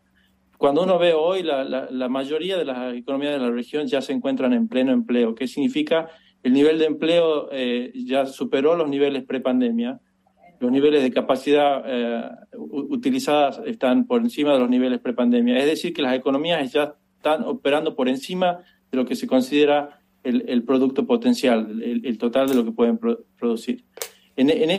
Cuando 0.57 0.83
uno 0.83 0.97
ve 0.97 1.13
hoy, 1.13 1.43
la, 1.43 1.63
la- 1.63 1.87
la 1.91 2.09
mayoría 2.09 2.57
de 2.57 2.65
las 2.65 2.95
economías 2.95 3.33
de 3.33 3.39
la 3.39 3.51
región 3.51 3.85
ya 3.87 4.01
se 4.01 4.13
encuentran 4.13 4.53
en 4.53 4.67
pleno 4.67 4.91
empleo. 4.91 5.35
¿Qué 5.35 5.47
significa? 5.47 6.09
El 6.41 6.53
nivel 6.53 6.79
de 6.79 6.85
empleo 6.85 7.49
eh, 7.51 7.91
ya 7.93 8.25
superó 8.25 8.75
los 8.75 8.89
niveles 8.89 9.23
prepandemia. 9.23 9.99
Los 10.59 10.71
niveles 10.71 11.03
de 11.03 11.11
capacidad 11.11 11.83
eh, 11.85 12.29
utilizadas 12.57 13.61
están 13.65 14.07
por 14.07 14.21
encima 14.21 14.53
de 14.53 14.59
los 14.59 14.69
niveles 14.69 14.99
prepandemia. 14.99 15.57
Es 15.59 15.65
decir, 15.67 15.93
que 15.93 16.01
las 16.01 16.15
economías 16.15 16.71
ya 16.73 16.95
están 17.17 17.43
operando 17.43 17.95
por 17.95 18.09
encima 18.09 18.59
de 18.91 18.97
lo 18.97 19.05
que 19.05 19.15
se 19.15 19.27
considera 19.27 19.99
el, 20.23 20.43
el 20.47 20.63
producto 20.63 21.05
potencial, 21.05 21.81
el, 21.83 22.03
el 22.05 22.17
total 22.17 22.49
de 22.49 22.55
lo 22.55 22.65
que 22.65 22.71
pueden 22.71 22.97
pro- 22.97 23.19
producir. 23.37 23.83
En, 24.35 24.49
en 24.49 24.71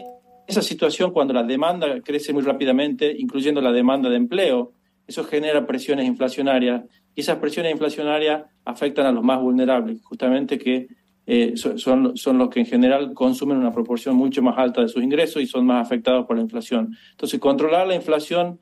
esa 0.49 0.63
situación, 0.63 1.13
cuando 1.13 1.33
la 1.35 1.43
demanda 1.45 2.01
crece 2.01 2.33
muy 2.33 2.43
rápidamente, 2.43 3.15
incluyendo 3.17 3.61
la 3.61 3.71
demanda 3.71 4.09
de 4.11 4.17
empleo, 4.17 4.73
eso 5.07 5.23
genera 5.25 5.67
presiones 5.67 6.07
inflacionarias 6.07 6.83
y 7.15 7.21
esas 7.21 7.37
presiones 7.39 7.71
inflacionarias 7.73 8.45
afectan 8.65 9.07
a 9.07 9.13
los 9.13 9.23
más 9.23 9.41
vulnerables, 9.41 10.03
justamente 10.03 10.59
que 10.59 10.89
eh, 11.27 11.53
so- 11.57 11.77
son, 11.77 12.17
son 12.17 12.39
los 12.39 12.49
que 12.49 12.61
en 12.61 12.67
general 12.67 13.13
consumen 13.13 13.59
una 13.59 13.73
proporción 13.73 14.17
mucho 14.17 14.41
más 14.43 14.57
alta 14.59 14.81
de 14.81 14.89
sus 14.89 15.03
ingresos 15.03 15.43
y 15.43 15.47
son 15.47 15.67
más 15.67 15.87
afectados 15.87 16.27
por 16.27 16.37
la 16.37 16.43
inflación. 16.43 16.97
Entonces, 17.11 17.39
controlar 17.39 17.87
la 17.87 17.95
inflación 17.95 18.59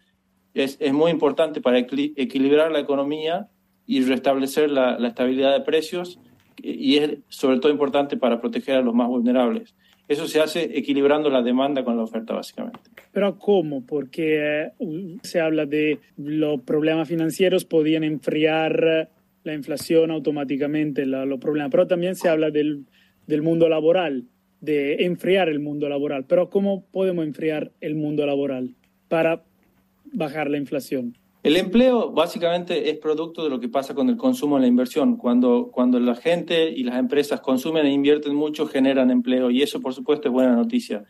es, 0.55 0.77
es 0.81 0.93
muy 0.93 1.11
importante 1.13 1.61
para 1.61 1.79
equili- 1.79 2.13
equilibrar 2.17 2.73
la 2.73 2.81
economía 2.81 3.49
y 3.87 4.03
restablecer 4.03 4.71
la, 4.71 4.99
la 4.99 5.09
estabilidad 5.09 5.53
de 5.53 5.61
precios 5.61 6.19
y 6.61 6.97
es 6.97 7.19
sobre 7.29 7.61
todo 7.61 7.71
importante 7.71 8.17
para 8.17 8.41
proteger 8.41 8.77
a 8.77 8.83
los 8.83 8.95
más 8.95 9.07
vulnerables. 9.07 9.77
Eso 10.09 10.27
se 10.29 10.41
hace 10.41 10.79
equilibrando 10.79 11.29
la 11.31 11.43
demanda 11.43 11.83
con 11.85 11.97
la 11.97 12.05
oferta, 12.05 12.35
básicamente. 12.35 12.79
Pero 13.13 13.39
¿cómo? 13.39 13.85
Porque 13.85 14.71
eh, 14.79 15.17
se 15.23 15.41
habla 15.41 15.67
de 15.67 15.99
los 16.17 16.61
problemas 16.63 17.09
financieros 17.09 17.65
podían 17.65 18.05
enfriar 18.05 18.85
eh, 18.85 19.09
la 19.43 19.55
inflación 19.55 20.11
automáticamente, 20.13 21.07
la- 21.07 21.25
los 21.27 21.41
problemas, 21.41 21.71
pero 21.73 21.87
también 21.87 22.15
se 22.15 22.29
habla 22.29 22.51
del, 22.51 22.85
del 23.27 23.43
mundo 23.43 23.69
laboral, 23.69 24.25
de 24.61 25.05
enfriar 25.07 25.49
el 25.49 25.59
mundo 25.61 25.89
laboral. 25.89 26.25
Pero 26.29 26.51
¿cómo 26.51 26.85
podemos 26.93 27.25
enfriar 27.27 27.73
el 27.81 27.95
mundo 27.97 28.27
laboral 28.27 28.75
para 29.09 29.43
bajar 30.13 30.51
la 30.51 30.59
inflación? 30.59 31.17
El 31.47 31.57
empleo 31.57 32.11
básicamente 32.11 32.91
es 32.91 32.99
producto 32.99 33.45
de 33.45 33.51
lo 33.51 33.61
que 33.61 33.69
pasa 33.69 33.95
con 33.95 34.09
el 34.09 34.17
consumo 34.17 34.59
y 34.59 34.63
la 34.63 34.67
inversión. 34.67 35.17
Cuando, 35.17 35.71
cuando 35.73 36.01
la 36.01 36.17
gente 36.17 36.71
y 36.71 36.83
las 36.83 36.99
empresas 36.99 37.41
consumen 37.41 37.87
e 37.87 37.93
invierten 37.93 38.35
mucho, 38.35 38.67
generan 38.67 39.13
empleo 39.13 39.49
y 39.53 39.63
eso 39.63 39.81
por 39.81 39.95
supuesto 39.95 40.27
es 40.27 40.35
buena 40.35 40.57
noticia. 40.57 41.05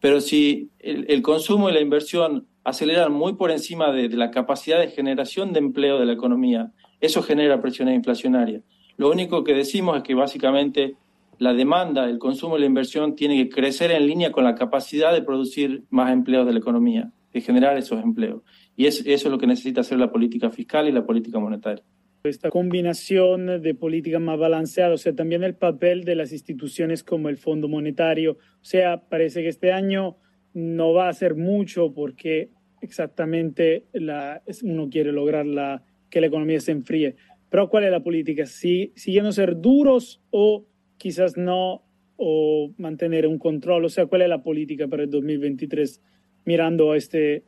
Pero 0.00 0.20
si 0.20 0.72
el, 0.80 1.22
consumo 1.22 1.70
y 1.70 1.74
la 1.74 1.80
inversión 1.80 2.48
aceleran 2.64 3.12
muy 3.12 3.34
por 3.34 3.52
encima 3.52 3.92
de, 3.92 4.08
la 4.08 4.32
capacidad 4.32 4.80
de 4.80 4.88
generación 4.88 5.52
de 5.52 5.60
empleo 5.60 6.00
de 6.00 6.06
la 6.06 6.12
economía, 6.14 6.72
eso 7.00 7.22
genera 7.22 7.62
presiones 7.62 7.94
inflacionarias. 7.94 8.64
Lo 8.96 9.08
único 9.08 9.44
que 9.44 9.54
decimos 9.54 9.98
es 9.98 10.02
que 10.02 10.16
básicamente 10.16 10.96
la 11.38 11.54
demanda, 11.54 12.06
el 12.10 12.18
consumo 12.18 12.56
y 12.56 12.60
la 12.62 12.66
inversión 12.66 13.14
tiene 13.14 13.36
que 13.36 13.48
crecer 13.48 13.92
en 13.92 14.08
línea 14.08 14.32
con 14.32 14.42
la 14.42 14.56
capacidad 14.56 15.12
de 15.12 15.22
producir 15.22 15.84
más 15.88 16.10
empleos 16.10 16.46
de 16.46 16.52
la 16.52 16.58
economía. 16.58 17.12
de 17.30 17.42
generar 17.42 17.76
esos 17.76 18.02
empleos. 18.02 18.40
Y 18.78 18.86
es, 18.86 19.00
eso 19.00 19.26
es 19.26 19.32
lo 19.32 19.38
que 19.38 19.48
necesita 19.48 19.80
hacer 19.80 19.98
la 19.98 20.12
política 20.12 20.50
fiscal 20.50 20.86
y 20.86 20.92
la 20.92 21.04
política 21.04 21.40
monetaria. 21.40 21.82
Esta 22.22 22.48
combinación 22.48 23.60
de 23.60 23.74
política 23.74 24.20
más 24.20 24.38
balanceada, 24.38 24.94
o 24.94 24.98
sea, 24.98 25.12
también 25.16 25.42
el 25.42 25.56
papel 25.56 26.04
de 26.04 26.14
las 26.14 26.30
instituciones 26.32 27.02
como 27.02 27.28
el 27.28 27.38
Fondo 27.38 27.66
Monetario, 27.66 28.32
o 28.34 28.64
sea, 28.64 29.08
parece 29.08 29.42
que 29.42 29.48
este 29.48 29.72
año 29.72 30.16
no 30.54 30.92
va 30.92 31.08
a 31.08 31.12
ser 31.12 31.34
mucho 31.34 31.92
porque 31.92 32.50
exactamente 32.80 33.86
la, 33.92 34.44
uno 34.62 34.88
quiere 34.88 35.10
lograr 35.10 35.44
la, 35.44 35.82
que 36.08 36.20
la 36.20 36.28
economía 36.28 36.60
se 36.60 36.70
enfríe. 36.70 37.16
Pero 37.50 37.68
¿cuál 37.70 37.82
es 37.82 37.90
la 37.90 38.04
política? 38.04 38.46
¿Si, 38.46 38.92
¿Siguiendo 38.94 39.32
ser 39.32 39.60
duros 39.60 40.22
o 40.30 40.66
quizás 40.98 41.36
no, 41.36 41.82
o 42.16 42.72
mantener 42.78 43.26
un 43.26 43.40
control? 43.40 43.86
O 43.86 43.88
sea, 43.88 44.06
¿cuál 44.06 44.22
es 44.22 44.28
la 44.28 44.44
política 44.44 44.86
para 44.86 45.02
el 45.02 45.10
2023 45.10 46.00
mirando 46.48 46.92
a 46.92 46.96
este 46.96 47.44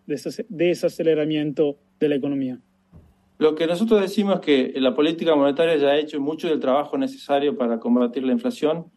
desaceleramiento 0.50 1.78
de 1.98 2.08
la 2.10 2.16
economía? 2.16 2.60
Lo 3.38 3.54
que 3.54 3.66
nosotros 3.66 3.98
decimos 4.02 4.34
es 4.34 4.40
que 4.40 4.74
la 4.78 4.94
política 4.94 5.34
monetaria 5.34 5.76
ya 5.76 5.88
ha 5.88 5.96
hecho 5.96 6.20
mucho 6.20 6.48
del 6.48 6.60
trabajo 6.60 6.98
necesario 6.98 7.56
para 7.56 7.80
combatir 7.80 8.24
la 8.24 8.32
inflación 8.32 8.92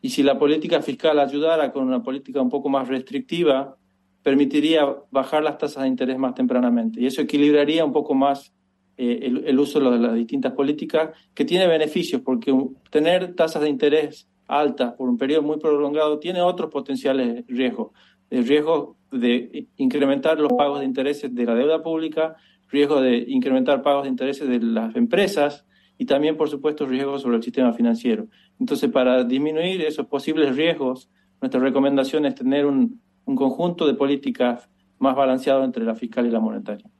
y 0.00 0.08
si 0.08 0.22
la 0.22 0.38
política 0.38 0.80
fiscal 0.80 1.18
ayudara 1.18 1.70
con 1.70 1.86
una 1.86 2.02
política 2.02 2.40
un 2.40 2.48
poco 2.48 2.70
más 2.70 2.88
restrictiva, 2.88 3.76
permitiría 4.22 4.96
bajar 5.10 5.42
las 5.42 5.58
tasas 5.58 5.82
de 5.82 5.90
interés 5.90 6.16
más 6.16 6.34
tempranamente 6.34 7.02
y 7.02 7.06
eso 7.06 7.20
equilibraría 7.20 7.84
un 7.84 7.92
poco 7.92 8.14
más 8.14 8.54
eh, 8.96 9.18
el, 9.24 9.44
el, 9.46 9.58
uso 9.58 9.78
de 9.80 9.98
las 9.98 10.14
distintas 10.14 10.52
políticas 10.54 11.10
que 11.34 11.44
tiene 11.44 11.66
beneficios 11.66 12.22
porque 12.22 12.54
tener 12.90 13.34
tasas 13.34 13.62
de 13.62 13.68
interés 13.68 14.26
altas 14.46 14.94
por 14.94 15.08
un 15.08 15.18
periodo 15.18 15.42
muy 15.42 15.58
prolongado 15.58 16.18
tiene 16.18 16.40
otros 16.40 16.70
potenciales 16.70 17.44
riesgos. 17.48 17.90
El 18.32 18.48
riesgo 18.48 18.96
de 19.10 19.68
incrementar 19.76 20.40
los 20.40 20.54
pagos 20.54 20.80
de 20.80 20.86
intereses 20.86 21.34
de 21.34 21.44
la 21.44 21.54
deuda 21.54 21.82
pública, 21.82 22.34
riesgo 22.70 23.02
de 23.02 23.26
incrementar 23.28 23.82
pagos 23.82 24.04
de 24.04 24.08
intereses 24.08 24.48
de 24.48 24.58
las 24.58 24.96
empresas 24.96 25.66
y 25.98 26.06
también, 26.06 26.38
por 26.38 26.48
supuesto, 26.48 26.86
riesgos 26.86 27.20
sobre 27.20 27.36
el 27.36 27.42
sistema 27.42 27.74
financiero. 27.74 28.28
Entonces, 28.58 28.90
para 28.90 29.22
disminuir 29.24 29.82
esos 29.82 30.06
posibles 30.06 30.56
riesgos, 30.56 31.10
nuestra 31.42 31.60
recomendación 31.60 32.24
es 32.24 32.34
tener 32.34 32.64
un, 32.64 33.02
un 33.26 33.36
conjunto 33.36 33.86
de 33.86 33.92
políticas 33.92 34.70
más 34.98 35.14
balanceado 35.14 35.62
entre 35.62 35.84
la 35.84 35.94
fiscal 35.94 36.24
y 36.26 36.30
la 36.30 36.40
monetaria. 36.40 36.90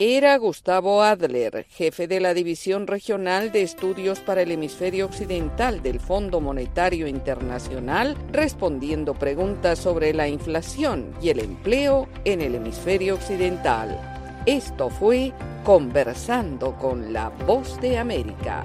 Era 0.00 0.36
Gustavo 0.36 1.02
Adler, 1.02 1.66
jefe 1.70 2.06
de 2.06 2.20
la 2.20 2.32
División 2.32 2.86
Regional 2.86 3.50
de 3.50 3.62
Estudios 3.62 4.20
para 4.20 4.42
el 4.42 4.52
Hemisferio 4.52 5.06
Occidental 5.06 5.82
del 5.82 5.98
Fondo 5.98 6.40
Monetario 6.40 7.08
Internacional, 7.08 8.16
respondiendo 8.30 9.14
preguntas 9.14 9.80
sobre 9.80 10.14
la 10.14 10.28
inflación 10.28 11.12
y 11.20 11.30
el 11.30 11.40
empleo 11.40 12.08
en 12.24 12.42
el 12.42 12.54
hemisferio 12.54 13.16
occidental. 13.16 14.00
Esto 14.46 14.88
fue 14.88 15.32
Conversando 15.64 16.76
con 16.76 17.12
la 17.12 17.30
Voz 17.30 17.80
de 17.80 17.98
América. 17.98 18.62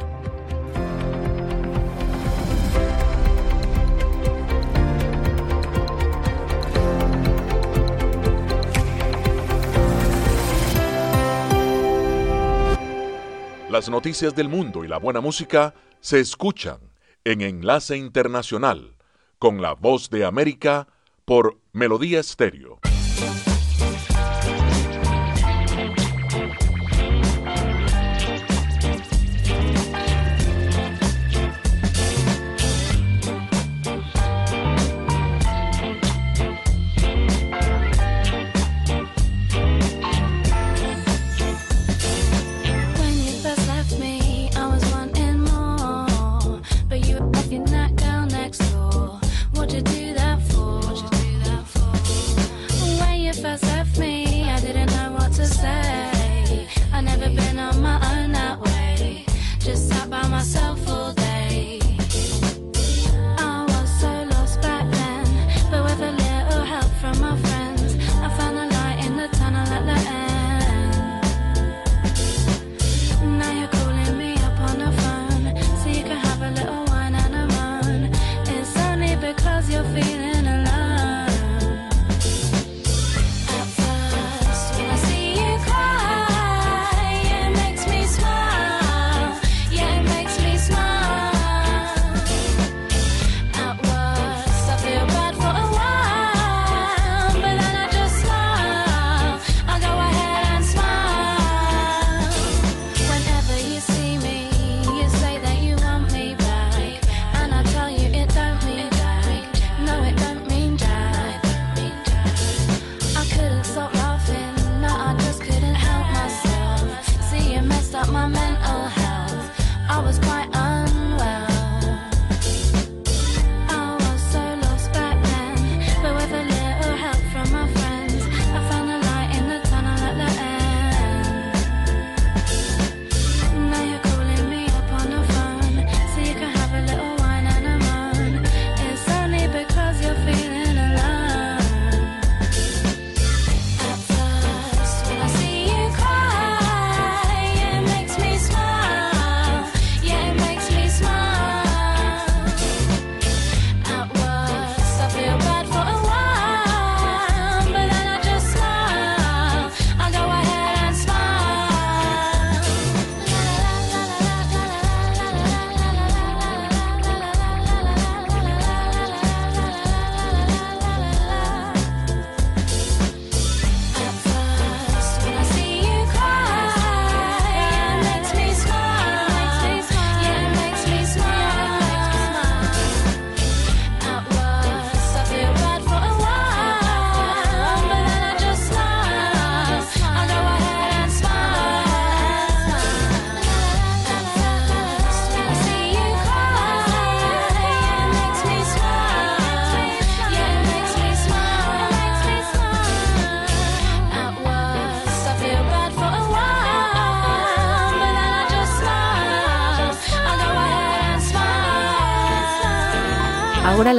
Las 13.74 13.90
noticias 13.90 14.36
del 14.36 14.50
mundo 14.50 14.86
y 14.86 14.88
la 14.88 15.00
buena 15.00 15.20
música 15.20 15.74
se 16.00 16.20
escuchan 16.20 16.78
en 17.24 17.42
Enlace 17.42 17.98
Internacional 17.98 18.94
con 19.40 19.64
la 19.64 19.74
Voz 19.74 20.12
de 20.12 20.26
América 20.26 20.88
por 21.26 21.58
Melodía 21.72 22.20
Estéreo. 22.20 22.78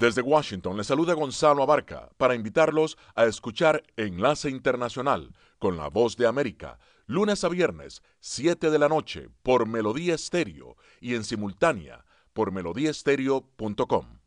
Desde 0.00 0.22
Washington 0.22 0.76
le 0.76 0.84
saluda 0.84 1.12
Gonzalo 1.14 1.60
Abarca 1.60 2.08
para 2.18 2.36
invitarlos 2.36 2.96
a 3.16 3.24
escuchar 3.24 3.82
Enlace 3.96 4.48
Internacional 4.48 5.34
con 5.58 5.76
la 5.76 5.88
Voz 5.88 6.16
de 6.16 6.28
América, 6.28 6.78
lunes 7.06 7.42
a 7.42 7.48
viernes, 7.48 8.00
7 8.20 8.70
de 8.70 8.78
la 8.78 8.88
noche, 8.88 9.28
por 9.42 9.66
Melodía 9.66 10.14
Estéreo 10.14 10.76
y 11.00 11.16
en 11.16 11.24
simultánea 11.24 12.04
por 12.32 12.52
melodíaestéreo.com. 12.52 14.17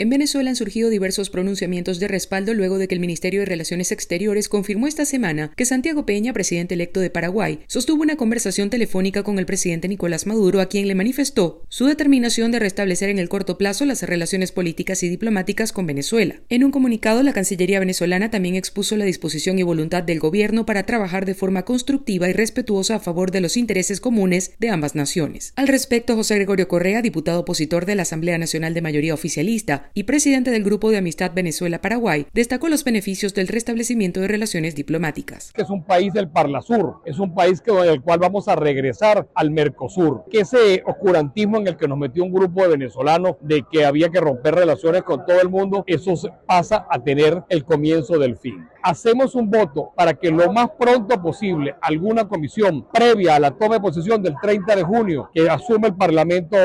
En 0.00 0.08
Venezuela 0.08 0.48
han 0.48 0.56
surgido 0.56 0.88
diversos 0.88 1.28
pronunciamientos 1.28 2.00
de 2.00 2.08
respaldo 2.08 2.54
luego 2.54 2.78
de 2.78 2.88
que 2.88 2.94
el 2.94 3.02
Ministerio 3.02 3.40
de 3.40 3.44
Relaciones 3.44 3.92
Exteriores 3.92 4.48
confirmó 4.48 4.86
esta 4.86 5.04
semana 5.04 5.52
que 5.54 5.66
Santiago 5.66 6.06
Peña, 6.06 6.32
presidente 6.32 6.72
electo 6.72 7.00
de 7.00 7.10
Paraguay, 7.10 7.58
sostuvo 7.66 8.02
una 8.02 8.16
conversación 8.16 8.70
telefónica 8.70 9.22
con 9.22 9.38
el 9.38 9.44
presidente 9.44 9.88
Nicolás 9.88 10.26
Maduro, 10.26 10.62
a 10.62 10.70
quien 10.70 10.88
le 10.88 10.94
manifestó 10.94 11.66
su 11.68 11.84
determinación 11.84 12.50
de 12.50 12.60
restablecer 12.60 13.10
en 13.10 13.18
el 13.18 13.28
corto 13.28 13.58
plazo 13.58 13.84
las 13.84 14.02
relaciones 14.02 14.52
políticas 14.52 15.02
y 15.02 15.10
diplomáticas 15.10 15.70
con 15.70 15.86
Venezuela. 15.86 16.36
En 16.48 16.64
un 16.64 16.70
comunicado, 16.70 17.22
la 17.22 17.34
Cancillería 17.34 17.78
venezolana 17.78 18.30
también 18.30 18.54
expuso 18.54 18.96
la 18.96 19.04
disposición 19.04 19.58
y 19.58 19.64
voluntad 19.64 20.02
del 20.02 20.18
gobierno 20.18 20.64
para 20.64 20.86
trabajar 20.86 21.26
de 21.26 21.34
forma 21.34 21.66
constructiva 21.66 22.26
y 22.30 22.32
respetuosa 22.32 22.94
a 22.94 23.00
favor 23.00 23.32
de 23.32 23.42
los 23.42 23.58
intereses 23.58 24.00
comunes 24.00 24.52
de 24.60 24.70
ambas 24.70 24.94
naciones. 24.94 25.52
Al 25.56 25.68
respecto, 25.68 26.16
José 26.16 26.36
Gregorio 26.36 26.68
Correa, 26.68 27.02
diputado 27.02 27.40
opositor 27.40 27.84
de 27.84 27.96
la 27.96 28.02
Asamblea 28.04 28.38
Nacional 28.38 28.72
de 28.72 28.80
Mayoría 28.80 29.12
Oficialista, 29.12 29.89
y 29.94 30.04
presidente 30.04 30.50
del 30.50 30.64
Grupo 30.64 30.90
de 30.90 30.98
Amistad 30.98 31.32
Venezuela-Paraguay, 31.34 32.26
destacó 32.32 32.68
los 32.68 32.84
beneficios 32.84 33.34
del 33.34 33.48
restablecimiento 33.48 34.20
de 34.20 34.28
relaciones 34.28 34.74
diplomáticas. 34.74 35.52
Es 35.56 35.70
un 35.70 35.84
país 35.84 36.12
del 36.12 36.28
Parlasur, 36.28 37.00
es 37.04 37.18
un 37.18 37.34
país 37.34 37.60
que, 37.60 37.70
en 37.70 37.84
el 37.84 38.00
cual 38.00 38.18
vamos 38.20 38.48
a 38.48 38.56
regresar 38.56 39.28
al 39.34 39.50
Mercosur, 39.50 40.24
que 40.30 40.40
ese 40.40 40.82
oscurantismo 40.86 41.58
en 41.58 41.68
el 41.68 41.76
que 41.76 41.88
nos 41.88 41.98
metió 41.98 42.24
un 42.24 42.32
grupo 42.32 42.62
de 42.62 42.68
venezolanos 42.68 43.36
de 43.40 43.64
que 43.70 43.84
había 43.84 44.10
que 44.10 44.20
romper 44.20 44.54
relaciones 44.54 45.02
con 45.02 45.24
todo 45.26 45.40
el 45.40 45.48
mundo, 45.48 45.84
eso 45.86 46.14
pasa 46.46 46.86
a 46.90 47.02
tener 47.02 47.42
el 47.48 47.64
comienzo 47.64 48.18
del 48.18 48.36
fin. 48.36 48.66
Hacemos 48.82 49.34
un 49.34 49.50
voto 49.50 49.92
para 49.94 50.14
que 50.14 50.30
lo 50.30 50.52
más 50.52 50.70
pronto 50.78 51.20
posible 51.20 51.74
alguna 51.82 52.28
comisión 52.28 52.86
previa 52.92 53.36
a 53.36 53.40
la 53.40 53.50
toma 53.50 53.74
de 53.74 53.80
posesión 53.80 54.22
del 54.22 54.34
30 54.40 54.76
de 54.76 54.82
junio 54.82 55.30
que 55.34 55.50
asume 55.50 55.88
el 55.88 55.96
Parlamento 55.96 56.56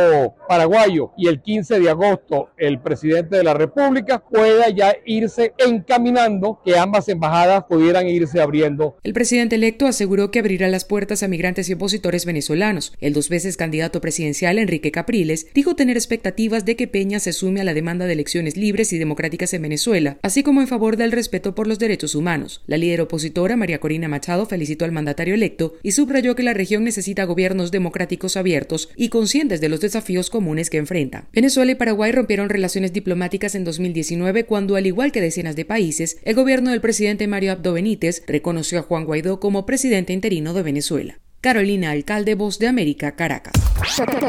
paraguayo 0.47 1.11
y 1.17 1.27
el 1.27 1.41
15 1.41 1.79
de 1.79 1.89
agosto 1.89 2.49
el 2.57 2.79
presidente 2.79 3.14
de 3.23 3.43
la 3.43 3.53
República 3.53 4.19
pueda 4.19 4.69
ya 4.69 4.95
irse 5.05 5.53
encaminando 5.57 6.59
que 6.63 6.77
ambas 6.77 7.07
embajadas 7.09 7.63
pudieran 7.65 8.07
irse 8.07 8.41
abriendo. 8.41 8.97
El 9.03 9.13
presidente 9.13 9.55
electo 9.55 9.87
aseguró 9.87 10.31
que 10.31 10.39
abrirá 10.39 10.67
las 10.67 10.85
puertas 10.85 11.23
a 11.23 11.27
migrantes 11.27 11.69
y 11.69 11.73
opositores 11.73 12.25
venezolanos. 12.25 12.93
El 12.99 13.13
dos 13.13 13.29
veces 13.29 13.57
candidato 13.57 14.01
presidencial 14.01 14.59
Enrique 14.59 14.91
Capriles 14.91 15.47
dijo 15.53 15.75
tener 15.75 15.97
expectativas 15.97 16.65
de 16.65 16.75
que 16.75 16.87
Peña 16.87 17.19
se 17.19 17.33
sume 17.33 17.61
a 17.61 17.63
la 17.63 17.73
demanda 17.73 18.05
de 18.05 18.13
elecciones 18.13 18.57
libres 18.57 18.93
y 18.93 18.97
democráticas 18.97 19.53
en 19.53 19.61
Venezuela, 19.61 20.17
así 20.21 20.43
como 20.43 20.61
en 20.61 20.67
favor 20.67 20.97
del 20.97 21.11
respeto 21.11 21.55
por 21.55 21.67
los 21.67 21.79
derechos 21.79 22.15
humanos. 22.15 22.61
La 22.67 22.77
líder 22.77 23.01
opositora 23.01 23.55
María 23.55 23.79
Corina 23.79 24.07
Machado 24.07 24.45
felicitó 24.45 24.85
al 24.85 24.91
mandatario 24.91 25.33
electo 25.33 25.75
y 25.83 25.91
subrayó 25.91 26.35
que 26.35 26.43
la 26.43 26.53
región 26.53 26.83
necesita 26.83 27.23
gobiernos 27.23 27.71
democráticos 27.71 28.37
abiertos 28.37 28.89
y 28.95 29.09
conscientes 29.09 29.61
de 29.61 29.69
los 29.69 29.81
desafíos 29.81 30.29
comunes 30.29 30.69
que 30.69 30.77
enfrenta. 30.77 31.27
Venezuela 31.33 31.71
y 31.71 31.75
Paraguay 31.75 32.11
rompieron 32.11 32.49
relaciones 32.49 32.93
diplomáticas 32.93 33.04
en 33.05 33.63
2019 33.63 34.45
cuando, 34.45 34.75
al 34.75 34.87
igual 34.87 35.11
que 35.11 35.21
decenas 35.21 35.55
de 35.55 35.63
países, 35.63 36.17
el 36.23 36.35
gobierno 36.35 36.71
del 36.71 36.81
presidente 36.81 37.27
Mario 37.27 37.51
Abdo 37.51 37.73
Benítez 37.73 38.23
reconoció 38.25 38.79
a 38.79 38.81
Juan 38.81 39.05
Guaidó 39.05 39.39
como 39.39 39.65
presidente 39.65 40.11
interino 40.11 40.53
de 40.53 40.63
Venezuela. 40.63 41.19
Carolina 41.41 41.91
Alcalde, 41.91 42.33
Voz 42.33 42.57
de 42.57 42.67
América, 42.67 43.15
Caracas. 43.15 43.53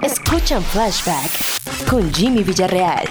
Escuchan 0.03 0.63
Flashback 0.63 1.89
con 1.89 2.13
Jimmy 2.13 2.43
Villarreal. 2.43 3.07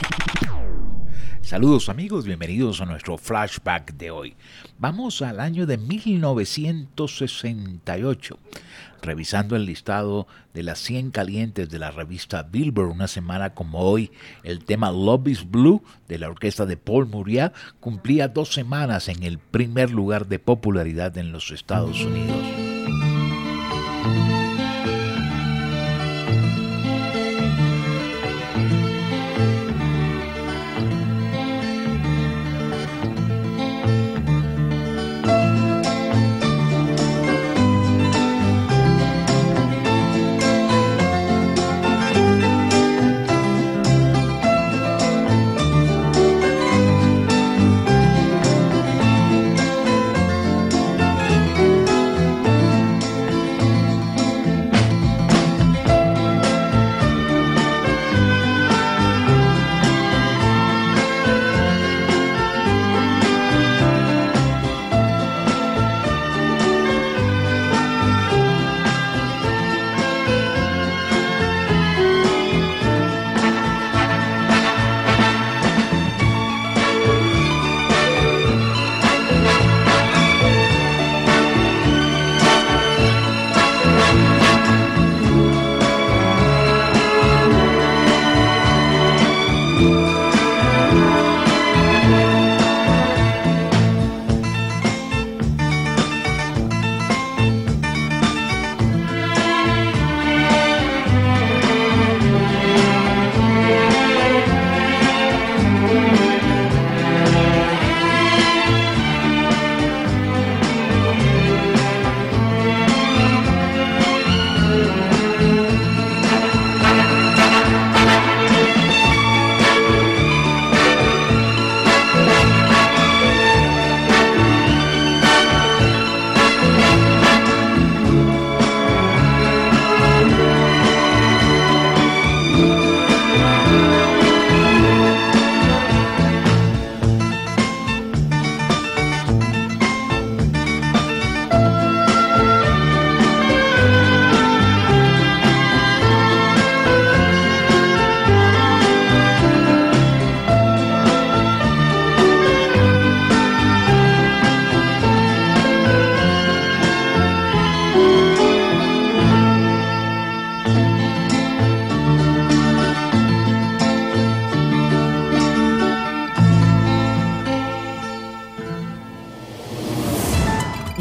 Saludos 1.41 1.89
amigos, 1.89 2.25
bienvenidos 2.25 2.81
a 2.81 2.85
nuestro 2.85 3.17
flashback 3.17 3.93
de 3.93 4.11
hoy. 4.11 4.35
Vamos 4.79 5.21
al 5.21 5.39
año 5.39 5.65
de 5.65 5.77
1968, 5.77 8.39
revisando 9.05 9.55
el 9.55 9.65
listado 9.65 10.27
de 10.53 10.63
las 10.63 10.79
100 10.79 11.11
calientes 11.11 11.69
de 11.69 11.79
la 11.79 11.91
revista 11.91 12.43
Billboard 12.43 12.89
una 12.89 13.07
semana 13.07 13.53
como 13.53 13.79
hoy, 13.79 14.11
el 14.43 14.65
tema 14.65 14.91
Love 14.91 15.27
is 15.27 15.49
Blue 15.49 15.83
de 16.07 16.19
la 16.19 16.29
orquesta 16.29 16.65
de 16.65 16.77
Paul 16.77 17.07
Muriat 17.07 17.53
cumplía 17.79 18.27
dos 18.27 18.53
semanas 18.53 19.07
en 19.07 19.23
el 19.23 19.39
primer 19.39 19.91
lugar 19.91 20.27
de 20.27 20.39
popularidad 20.39 21.17
en 21.17 21.31
los 21.31 21.51
Estados 21.51 22.03
Unidos. 22.03 22.64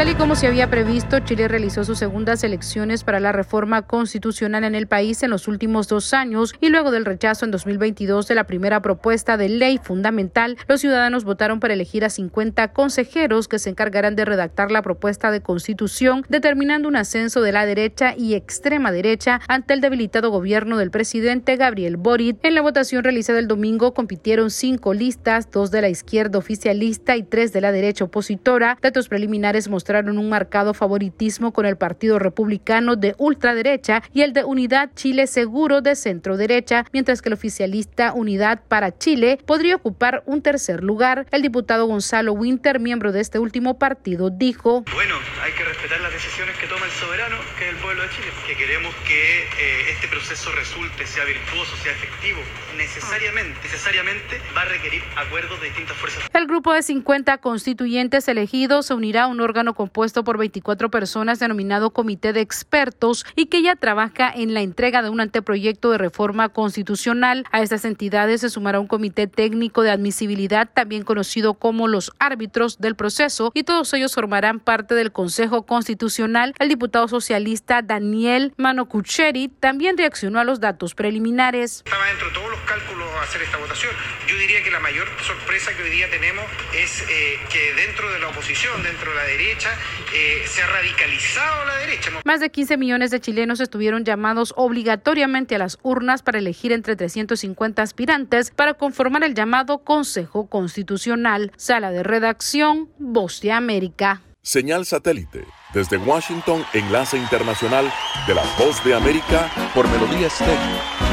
Tal 0.00 0.08
y 0.08 0.14
como 0.14 0.34
se 0.34 0.46
había 0.46 0.70
previsto, 0.70 1.18
Chile 1.18 1.46
realizó 1.46 1.84
sus 1.84 1.98
segundas 1.98 2.42
elecciones 2.42 3.04
para 3.04 3.20
la 3.20 3.32
reforma 3.32 3.82
constitucional 3.82 4.64
en 4.64 4.74
el 4.74 4.86
país 4.86 5.22
en 5.22 5.28
los 5.28 5.46
últimos 5.46 5.88
dos 5.88 6.14
años 6.14 6.54
y 6.58 6.70
luego 6.70 6.90
del 6.90 7.04
rechazo 7.04 7.44
en 7.44 7.50
2022 7.50 8.26
de 8.26 8.34
la 8.34 8.44
primera 8.44 8.80
propuesta 8.80 9.36
de 9.36 9.50
ley 9.50 9.76
fundamental, 9.76 10.56
los 10.68 10.80
ciudadanos 10.80 11.24
votaron 11.24 11.60
para 11.60 11.74
elegir 11.74 12.02
a 12.06 12.08
50 12.08 12.72
consejeros 12.72 13.46
que 13.46 13.58
se 13.58 13.68
encargarán 13.68 14.16
de 14.16 14.24
redactar 14.24 14.70
la 14.70 14.80
propuesta 14.80 15.30
de 15.30 15.42
constitución, 15.42 16.24
determinando 16.30 16.88
un 16.88 16.96
ascenso 16.96 17.42
de 17.42 17.52
la 17.52 17.66
derecha 17.66 18.14
y 18.16 18.32
extrema 18.32 18.92
derecha 18.92 19.42
ante 19.48 19.74
el 19.74 19.82
debilitado 19.82 20.30
gobierno 20.30 20.78
del 20.78 20.90
presidente 20.90 21.56
Gabriel 21.56 21.98
Boric. 21.98 22.38
En 22.42 22.54
la 22.54 22.62
votación 22.62 23.04
realizada 23.04 23.38
el 23.38 23.48
domingo 23.48 23.92
compitieron 23.92 24.48
cinco 24.48 24.94
listas, 24.94 25.50
dos 25.50 25.70
de 25.70 25.82
la 25.82 25.90
izquierda 25.90 26.38
oficialista 26.38 27.18
y 27.18 27.22
tres 27.22 27.52
de 27.52 27.60
la 27.60 27.70
derecha 27.70 28.04
opositora. 28.04 28.78
Datos 28.80 29.10
preliminares 29.10 29.68
mostraron 29.68 29.89
un 29.90 30.28
marcado 30.28 30.72
favoritismo 30.72 31.52
con 31.52 31.66
el 31.66 31.76
Partido 31.76 32.20
Republicano 32.20 32.94
de 32.94 33.14
ultraderecha 33.18 34.02
y 34.12 34.22
el 34.22 34.32
de 34.32 34.44
Unidad 34.44 34.90
Chile 34.94 35.26
Seguro 35.26 35.80
de 35.80 35.96
centro 35.96 36.36
derecha, 36.36 36.84
mientras 36.92 37.20
que 37.20 37.28
el 37.28 37.32
oficialista 37.32 38.12
Unidad 38.12 38.62
para 38.68 38.96
Chile 38.96 39.38
podría 39.44 39.74
ocupar 39.74 40.22
un 40.26 40.42
tercer 40.42 40.84
lugar. 40.84 41.26
El 41.32 41.42
diputado 41.42 41.86
Gonzalo 41.86 42.32
Winter, 42.32 42.78
miembro 42.78 43.10
de 43.10 43.20
este 43.20 43.40
último 43.40 43.78
partido, 43.78 44.30
dijo: 44.30 44.84
Bueno, 44.94 45.16
hay 45.42 45.52
que 45.52 45.64
respetar 45.64 46.00
las 46.00 46.12
decisiones 46.12 46.56
que 46.58 46.68
toma 46.68 46.86
el 46.86 46.92
soberano, 46.92 47.36
que 47.58 47.64
es 47.64 47.70
el 47.70 47.76
pueblo 47.76 48.02
de 48.02 48.10
Chile, 48.10 48.28
que 48.46 48.56
queremos 48.56 48.94
que 49.08 49.40
eh, 49.42 49.90
este 49.90 50.06
proceso 50.06 50.52
resulte, 50.52 51.04
sea 51.04 51.24
virtuoso, 51.24 51.76
sea 51.82 51.92
efectivo. 51.92 52.38
Necesariamente, 52.76 53.58
necesariamente 53.64 54.40
va 54.56 54.62
a 54.62 54.66
requerir 54.66 55.02
acuerdos 55.16 55.60
de 55.60 55.66
distintas 55.66 55.96
fuerzas. 55.96 56.22
El 56.32 56.46
grupo 56.46 56.72
de 56.72 56.82
50 56.82 57.38
constituyentes 57.38 58.28
elegidos 58.28 58.86
se 58.86 58.94
unirá 58.94 59.24
a 59.24 59.26
un 59.26 59.40
órgano 59.40 59.74
compuesto 59.80 60.24
por 60.24 60.36
24 60.36 60.90
personas 60.90 61.38
denominado 61.38 61.88
Comité 61.88 62.34
de 62.34 62.42
Expertos 62.42 63.24
y 63.34 63.46
que 63.46 63.62
ya 63.62 63.76
trabaja 63.76 64.30
en 64.30 64.52
la 64.52 64.60
entrega 64.60 65.00
de 65.00 65.08
un 65.08 65.22
anteproyecto 65.22 65.90
de 65.90 65.96
reforma 65.96 66.50
constitucional. 66.50 67.46
A 67.50 67.62
estas 67.62 67.86
entidades 67.86 68.42
se 68.42 68.50
sumará 68.50 68.78
un 68.78 68.86
comité 68.86 69.26
técnico 69.26 69.80
de 69.80 69.90
admisibilidad, 69.90 70.68
también 70.68 71.02
conocido 71.02 71.54
como 71.54 71.88
los 71.88 72.12
árbitros 72.18 72.78
del 72.78 72.94
proceso, 72.94 73.52
y 73.54 73.62
todos 73.62 73.94
ellos 73.94 74.14
formarán 74.14 74.60
parte 74.60 74.94
del 74.94 75.12
Consejo 75.12 75.62
Constitucional. 75.64 76.54
El 76.58 76.68
diputado 76.68 77.08
socialista 77.08 77.80
Daniel 77.80 78.52
Manocucheri 78.58 79.48
también 79.48 79.96
reaccionó 79.96 80.40
a 80.40 80.44
los 80.44 80.60
datos 80.60 80.94
preliminares. 80.94 81.82
Estaba 81.86 82.04
dentro 82.04 82.28
de 82.28 82.34
todos 82.34 82.50
los 82.50 82.60
cálculos 82.60 83.08
hacer 83.22 83.40
esta 83.42 83.56
votación. 83.56 83.94
Yo 84.28 84.36
diría 84.36 84.62
que 84.62 84.70
la 84.70 84.80
mayor 84.80 85.08
sorpresa 85.26 85.74
que 85.74 85.82
hoy 85.84 85.90
día 85.90 86.10
tenemos 86.10 86.44
es 86.74 87.02
eh, 87.08 87.38
que 87.50 87.72
dentro 87.74 88.10
de 88.12 88.18
la 88.18 88.28
oposición, 88.28 88.82
dentro 88.82 89.10
de 89.10 89.16
la 89.16 89.24
derecha, 89.24 89.69
eh, 90.14 90.42
se 90.46 90.62
ha 90.62 90.66
radicalizado 90.66 91.64
la 91.64 91.76
derecha. 91.76 92.10
Más 92.24 92.40
de 92.40 92.50
15 92.50 92.76
millones 92.76 93.10
de 93.10 93.20
chilenos 93.20 93.60
estuvieron 93.60 94.04
llamados 94.04 94.52
obligatoriamente 94.56 95.54
a 95.54 95.58
las 95.58 95.78
urnas 95.82 96.22
para 96.22 96.38
elegir 96.38 96.72
entre 96.72 96.96
350 96.96 97.82
aspirantes 97.82 98.50
para 98.50 98.74
conformar 98.74 99.24
el 99.24 99.34
llamado 99.34 99.78
Consejo 99.78 100.48
Constitucional. 100.48 101.52
Sala 101.56 101.90
de 101.90 102.02
redacción, 102.02 102.90
Voz 102.98 103.40
de 103.40 103.52
América. 103.52 104.22
Señal 104.42 104.86
satélite. 104.86 105.44
Desde 105.74 105.98
Washington, 105.98 106.64
enlace 106.72 107.16
internacional 107.16 107.92
de 108.26 108.34
la 108.34 108.42
Voz 108.58 108.82
de 108.84 108.94
América 108.94 109.50
por 109.74 109.88
Melodía 109.88 110.26
Estéreo. 110.26 110.56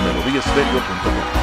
Melodíaestéreo.com. 0.05 1.37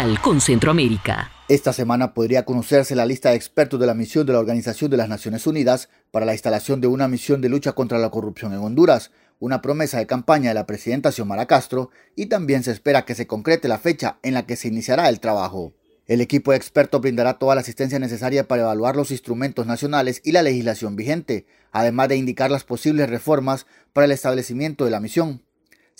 Internacional 0.00 0.20
con 0.22 0.40
Centroamérica. 0.40 1.30
Esta 1.48 1.72
semana 1.72 2.14
podría 2.14 2.44
conocerse 2.44 2.94
la 2.94 3.04
lista 3.04 3.30
de 3.30 3.36
expertos 3.36 3.78
de 3.78 3.86
la 3.86 3.94
misión 3.94 4.26
de 4.26 4.32
la 4.32 4.38
Organización 4.38 4.90
de 4.90 4.96
las 4.96 5.08
Naciones 5.08 5.46
Unidas 5.46 5.88
para 6.10 6.24
la 6.24 6.32
instalación 6.32 6.80
de 6.80 6.86
una 6.86 7.08
misión 7.08 7.40
de 7.40 7.48
lucha 7.48 7.72
contra 7.72 7.98
la 7.98 8.10
corrupción 8.10 8.52
en 8.52 8.60
Honduras, 8.60 9.10
una 9.40 9.60
promesa 9.60 9.98
de 9.98 10.06
campaña 10.06 10.50
de 10.50 10.54
la 10.54 10.66
presidenta 10.66 11.12
Xiomara 11.12 11.46
Castro, 11.46 11.90
y 12.16 12.26
también 12.26 12.62
se 12.62 12.70
espera 12.70 13.04
que 13.04 13.14
se 13.14 13.26
concrete 13.26 13.68
la 13.68 13.78
fecha 13.78 14.18
en 14.22 14.34
la 14.34 14.46
que 14.46 14.56
se 14.56 14.68
iniciará 14.68 15.08
el 15.08 15.20
trabajo. 15.20 15.74
El 16.06 16.20
equipo 16.20 16.52
de 16.52 16.56
expertos 16.56 17.00
brindará 17.00 17.34
toda 17.34 17.54
la 17.54 17.60
asistencia 17.60 17.98
necesaria 17.98 18.48
para 18.48 18.62
evaluar 18.62 18.96
los 18.96 19.10
instrumentos 19.10 19.66
nacionales 19.66 20.20
y 20.24 20.32
la 20.32 20.42
legislación 20.42 20.96
vigente, 20.96 21.46
además 21.72 22.08
de 22.08 22.16
indicar 22.16 22.50
las 22.50 22.64
posibles 22.64 23.10
reformas 23.10 23.66
para 23.92 24.06
el 24.06 24.12
establecimiento 24.12 24.84
de 24.84 24.90
la 24.92 25.00
misión. 25.00 25.42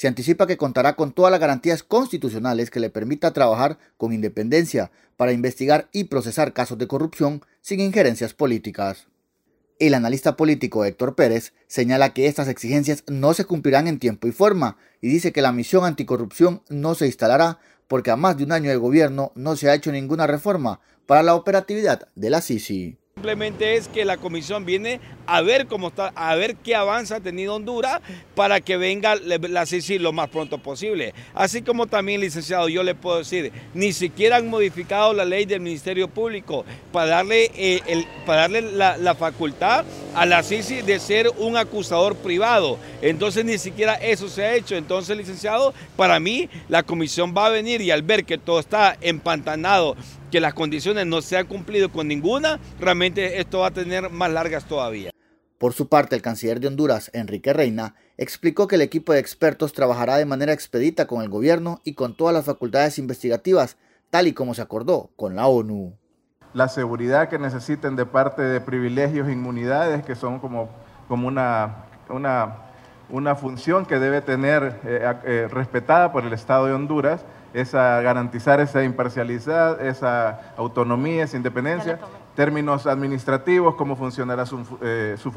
Se 0.00 0.08
anticipa 0.08 0.46
que 0.46 0.56
contará 0.56 0.96
con 0.96 1.12
todas 1.12 1.30
las 1.30 1.40
garantías 1.40 1.82
constitucionales 1.82 2.70
que 2.70 2.80
le 2.80 2.88
permita 2.88 3.34
trabajar 3.34 3.76
con 3.98 4.14
independencia 4.14 4.90
para 5.18 5.32
investigar 5.32 5.90
y 5.92 6.04
procesar 6.04 6.54
casos 6.54 6.78
de 6.78 6.86
corrupción 6.86 7.44
sin 7.60 7.80
injerencias 7.80 8.32
políticas. 8.32 9.08
El 9.78 9.92
analista 9.92 10.38
político 10.38 10.86
Héctor 10.86 11.16
Pérez 11.16 11.52
señala 11.66 12.14
que 12.14 12.28
estas 12.28 12.48
exigencias 12.48 13.04
no 13.08 13.34
se 13.34 13.44
cumplirán 13.44 13.88
en 13.88 13.98
tiempo 13.98 14.26
y 14.26 14.32
forma 14.32 14.78
y 15.02 15.08
dice 15.08 15.32
que 15.32 15.42
la 15.42 15.52
misión 15.52 15.84
anticorrupción 15.84 16.62
no 16.70 16.94
se 16.94 17.04
instalará 17.04 17.58
porque 17.86 18.10
a 18.10 18.16
más 18.16 18.38
de 18.38 18.44
un 18.44 18.52
año 18.52 18.70
de 18.70 18.76
gobierno 18.76 19.32
no 19.34 19.54
se 19.54 19.68
ha 19.68 19.74
hecho 19.74 19.92
ninguna 19.92 20.26
reforma 20.26 20.80
para 21.04 21.22
la 21.22 21.34
operatividad 21.34 22.08
de 22.14 22.30
la 22.30 22.40
CICI. 22.40 22.96
Simplemente 23.20 23.76
es 23.76 23.86
que 23.86 24.06
la 24.06 24.16
comisión 24.16 24.64
viene 24.64 24.98
a 25.26 25.42
ver 25.42 25.66
cómo 25.66 25.88
está, 25.88 26.10
a 26.14 26.34
ver 26.36 26.56
qué 26.56 26.74
avance 26.74 27.14
ha 27.14 27.20
tenido 27.20 27.54
Honduras 27.54 28.00
para 28.34 28.62
que 28.62 28.78
venga 28.78 29.14
la 29.14 29.66
CICI 29.66 29.98
lo 29.98 30.14
más 30.14 30.30
pronto 30.30 30.56
posible. 30.56 31.12
Así 31.34 31.60
como 31.60 31.86
también, 31.86 32.22
licenciado, 32.22 32.70
yo 32.70 32.82
le 32.82 32.94
puedo 32.94 33.18
decir, 33.18 33.52
ni 33.74 33.92
siquiera 33.92 34.36
han 34.36 34.48
modificado 34.48 35.12
la 35.12 35.26
ley 35.26 35.44
del 35.44 35.60
Ministerio 35.60 36.08
Público 36.08 36.64
para 36.92 37.10
darle, 37.10 37.50
eh, 37.56 37.82
el, 37.88 38.06
para 38.24 38.40
darle 38.40 38.62
la, 38.62 38.96
la 38.96 39.14
facultad 39.14 39.84
a 40.14 40.24
la 40.24 40.42
CICI 40.42 40.80
de 40.80 40.98
ser 40.98 41.30
un 41.36 41.58
acusador 41.58 42.16
privado. 42.16 42.78
Entonces 43.02 43.44
ni 43.44 43.58
siquiera 43.58 43.96
eso 43.96 44.30
se 44.30 44.46
ha 44.46 44.54
hecho. 44.54 44.76
Entonces, 44.76 45.14
licenciado, 45.14 45.74
para 45.94 46.18
mí 46.20 46.48
la 46.70 46.84
comisión 46.84 47.34
va 47.36 47.46
a 47.46 47.50
venir 47.50 47.82
y 47.82 47.90
al 47.90 48.00
ver 48.00 48.24
que 48.24 48.38
todo 48.38 48.60
está 48.60 48.96
empantanado, 49.02 49.94
que 50.30 50.40
las 50.40 50.54
condiciones 50.54 51.06
no 51.06 51.20
se 51.20 51.36
han 51.36 51.46
cumplido 51.46 51.90
con 51.90 52.08
ninguna, 52.08 52.58
realmente 52.78 53.40
esto 53.40 53.60
va 53.60 53.68
a 53.68 53.72
tener 53.72 54.10
más 54.10 54.30
largas 54.30 54.64
todavía. 54.64 55.10
Por 55.58 55.74
su 55.74 55.88
parte, 55.88 56.16
el 56.16 56.22
canciller 56.22 56.58
de 56.58 56.68
Honduras, 56.68 57.10
Enrique 57.12 57.52
Reina, 57.52 57.94
explicó 58.16 58.66
que 58.66 58.76
el 58.76 58.82
equipo 58.82 59.12
de 59.12 59.18
expertos 59.18 59.74
trabajará 59.74 60.16
de 60.16 60.24
manera 60.24 60.54
expedita 60.54 61.06
con 61.06 61.20
el 61.20 61.28
gobierno 61.28 61.80
y 61.84 61.92
con 61.92 62.16
todas 62.16 62.32
las 62.32 62.46
facultades 62.46 62.98
investigativas, 62.98 63.76
tal 64.08 64.26
y 64.26 64.32
como 64.32 64.54
se 64.54 64.62
acordó 64.62 65.10
con 65.16 65.36
la 65.36 65.46
ONU. 65.48 65.92
La 66.54 66.68
seguridad 66.68 67.28
que 67.28 67.38
necesiten 67.38 67.94
de 67.94 68.06
parte 68.06 68.40
de 68.40 68.60
privilegios 68.60 69.28
e 69.28 69.32
inmunidades, 69.32 70.02
que 70.02 70.14
son 70.14 70.38
como, 70.38 70.70
como 71.08 71.28
una, 71.28 71.84
una, 72.08 72.56
una 73.10 73.36
función 73.36 73.84
que 73.84 73.98
debe 73.98 74.22
tener 74.22 74.80
eh, 74.84 75.14
eh, 75.24 75.48
respetada 75.50 76.10
por 76.10 76.24
el 76.24 76.32
Estado 76.32 76.66
de 76.66 76.72
Honduras, 76.72 77.24
esa 77.52 78.00
garantizar 78.00 78.60
esa 78.60 78.84
imparcialidad, 78.84 79.80
esa 79.84 80.52
autonomía, 80.56 81.24
esa 81.24 81.36
independencia, 81.36 81.98
términos 82.34 82.86
administrativos, 82.86 83.74
cómo 83.74 83.96
funcionará 83.96 84.46
su, 84.46 84.64
eh, 84.82 85.16
su 85.18 85.32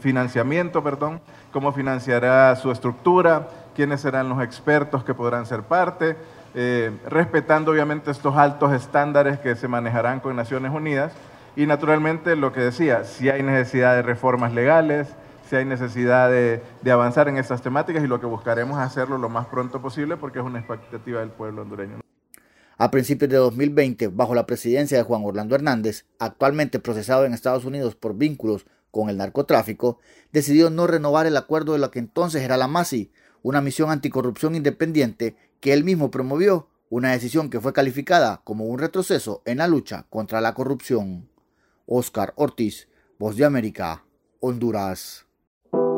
financiamiento, 0.00 0.82
perdón, 0.82 1.20
cómo 1.52 1.72
financiará 1.72 2.54
su 2.56 2.70
estructura, 2.70 3.48
quiénes 3.74 4.00
serán 4.00 4.28
los 4.28 4.42
expertos 4.42 5.04
que 5.04 5.14
podrán 5.14 5.46
ser 5.46 5.62
parte, 5.62 6.16
eh, 6.54 6.92
respetando 7.06 7.72
obviamente 7.72 8.10
estos 8.10 8.36
altos 8.36 8.72
estándares 8.72 9.38
que 9.38 9.56
se 9.56 9.68
manejarán 9.68 10.20
con 10.20 10.36
Naciones 10.36 10.72
Unidas. 10.72 11.12
Y 11.54 11.66
naturalmente 11.66 12.34
lo 12.36 12.52
que 12.52 12.60
decía, 12.60 13.04
si 13.04 13.28
hay 13.28 13.42
necesidad 13.42 13.94
de 13.94 14.02
reformas 14.02 14.54
legales, 14.54 15.14
si 15.52 15.56
hay 15.56 15.66
necesidad 15.66 16.30
de, 16.30 16.62
avanzar 16.90 17.28
en 17.28 17.36
estas 17.36 17.60
temáticas 17.60 18.02
y 18.02 18.06
lo 18.06 18.18
que 18.18 18.24
buscaremos 18.24 18.78
es 18.78 18.86
hacerlo 18.86 19.18
lo 19.18 19.28
más 19.28 19.48
pronto 19.48 19.82
posible 19.82 20.16
porque 20.16 20.38
es 20.38 20.44
una 20.46 20.60
expectativa 20.60 21.20
del 21.20 21.28
pueblo 21.28 21.60
hondureño. 21.60 22.00
A 22.78 22.90
principios 22.90 23.30
de 23.30 23.36
2020, 23.36 24.08
bajo 24.08 24.34
la 24.34 24.46
presidencia 24.46 24.96
de 24.96 25.04
Juan 25.04 25.20
Orlando 25.26 25.54
Hernández, 25.54 26.06
actualmente 26.18 26.78
procesado 26.78 27.26
en 27.26 27.34
Estados 27.34 27.66
Unidos 27.66 27.96
por 27.96 28.16
vínculos 28.16 28.64
con 28.90 29.10
el 29.10 29.18
narcotráfico, 29.18 29.98
decidió 30.32 30.70
no 30.70 30.86
renovar 30.86 31.26
el 31.26 31.36
acuerdo 31.36 31.74
de 31.74 31.80
lo 31.80 31.90
que 31.90 31.98
entonces 31.98 32.40
era 32.40 32.56
la 32.56 32.66
MASI, 32.66 33.12
una 33.42 33.60
misión 33.60 33.90
anticorrupción 33.90 34.54
independiente 34.54 35.36
que 35.60 35.74
él 35.74 35.84
mismo 35.84 36.10
promovió, 36.10 36.70
una 36.88 37.12
decisión 37.12 37.50
que 37.50 37.60
fue 37.60 37.74
calificada 37.74 38.40
como 38.42 38.64
un 38.64 38.78
retroceso 38.78 39.42
en 39.44 39.58
la 39.58 39.68
lucha 39.68 40.06
contra 40.08 40.40
la 40.40 40.54
corrupción. 40.54 41.28
Oscar 41.84 42.32
Ortiz, 42.36 42.88
Voz 43.18 43.36
de 43.36 43.44
América, 43.44 44.06
Honduras. 44.40 45.26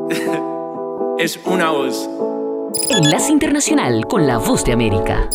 es 1.19 1.39
una 1.45 1.71
voz. 1.71 2.07
Enlace 2.89 3.31
Internacional 3.31 4.05
con 4.07 4.27
la 4.27 4.37
Voz 4.37 4.63
de 4.63 4.73
América. 4.73 5.27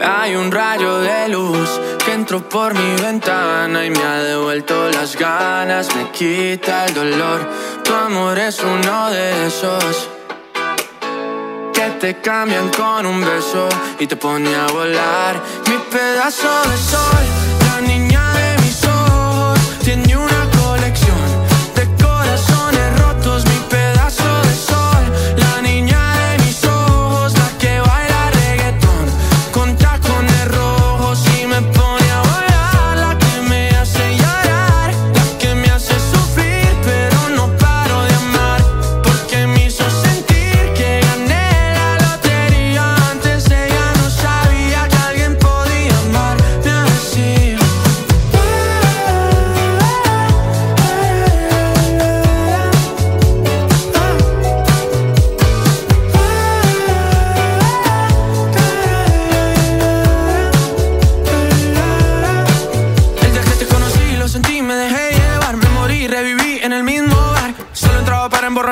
Hay 0.00 0.36
un 0.36 0.52
rayo 0.52 1.00
de 1.00 1.28
luz 1.28 1.68
que 2.04 2.12
entró 2.12 2.48
por 2.48 2.74
mi 2.74 3.02
ventana 3.02 3.84
y 3.84 3.90
me 3.90 4.02
ha 4.02 4.22
devuelto 4.22 4.88
las 4.90 5.16
ganas, 5.16 5.94
me 5.96 6.10
quita 6.12 6.86
el 6.86 6.94
dolor. 6.94 7.48
Tu 7.82 7.92
amor 7.92 8.38
es 8.38 8.62
uno 8.62 9.10
de 9.10 9.46
esos 9.46 10.08
que 11.72 11.90
te 12.00 12.20
cambian 12.20 12.68
con 12.70 13.06
un 13.06 13.20
beso 13.20 13.68
y 13.98 14.06
te 14.06 14.16
pone 14.16 14.54
a 14.54 14.66
volar. 14.68 15.42
Mi 15.66 15.76
pedazo 15.90 16.48
de 16.70 16.76
sol, 16.76 17.47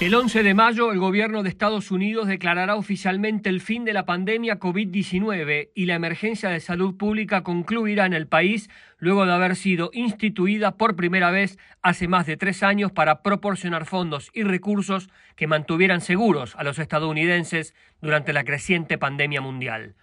El 0.00 0.14
11 0.14 0.42
de 0.42 0.54
mayo, 0.54 0.92
el 0.92 0.98
gobierno 0.98 1.42
de 1.42 1.50
Estados 1.50 1.90
Unidos 1.90 2.26
declarará 2.26 2.76
oficialmente 2.76 3.50
el 3.50 3.60
fin 3.60 3.84
de 3.84 3.92
la 3.92 4.06
pandemia 4.06 4.58
COVID-19 4.58 5.72
y 5.74 5.84
la 5.84 5.94
emergencia 5.94 6.48
de 6.48 6.60
salud 6.60 6.96
pública 6.96 7.42
concluirá 7.42 8.06
en 8.06 8.14
el 8.14 8.26
país 8.26 8.70
luego 8.96 9.26
de 9.26 9.34
haber 9.34 9.56
sido 9.56 9.90
instituida 9.92 10.78
por 10.78 10.96
primera 10.96 11.30
vez 11.30 11.58
hace 11.82 12.08
más 12.08 12.24
de 12.24 12.38
tres 12.38 12.62
años 12.62 12.92
para 12.92 13.20
proporcionar 13.20 13.84
fondos 13.84 14.30
y 14.32 14.42
recursos 14.42 15.10
que 15.36 15.46
mantuvieran 15.46 16.00
seguros 16.00 16.56
a 16.56 16.64
los 16.64 16.78
estadounidenses 16.78 17.74
durante 18.00 18.32
la 18.32 18.44
creciente 18.44 18.96
pandemia 18.96 19.42
mundial. 19.42 19.96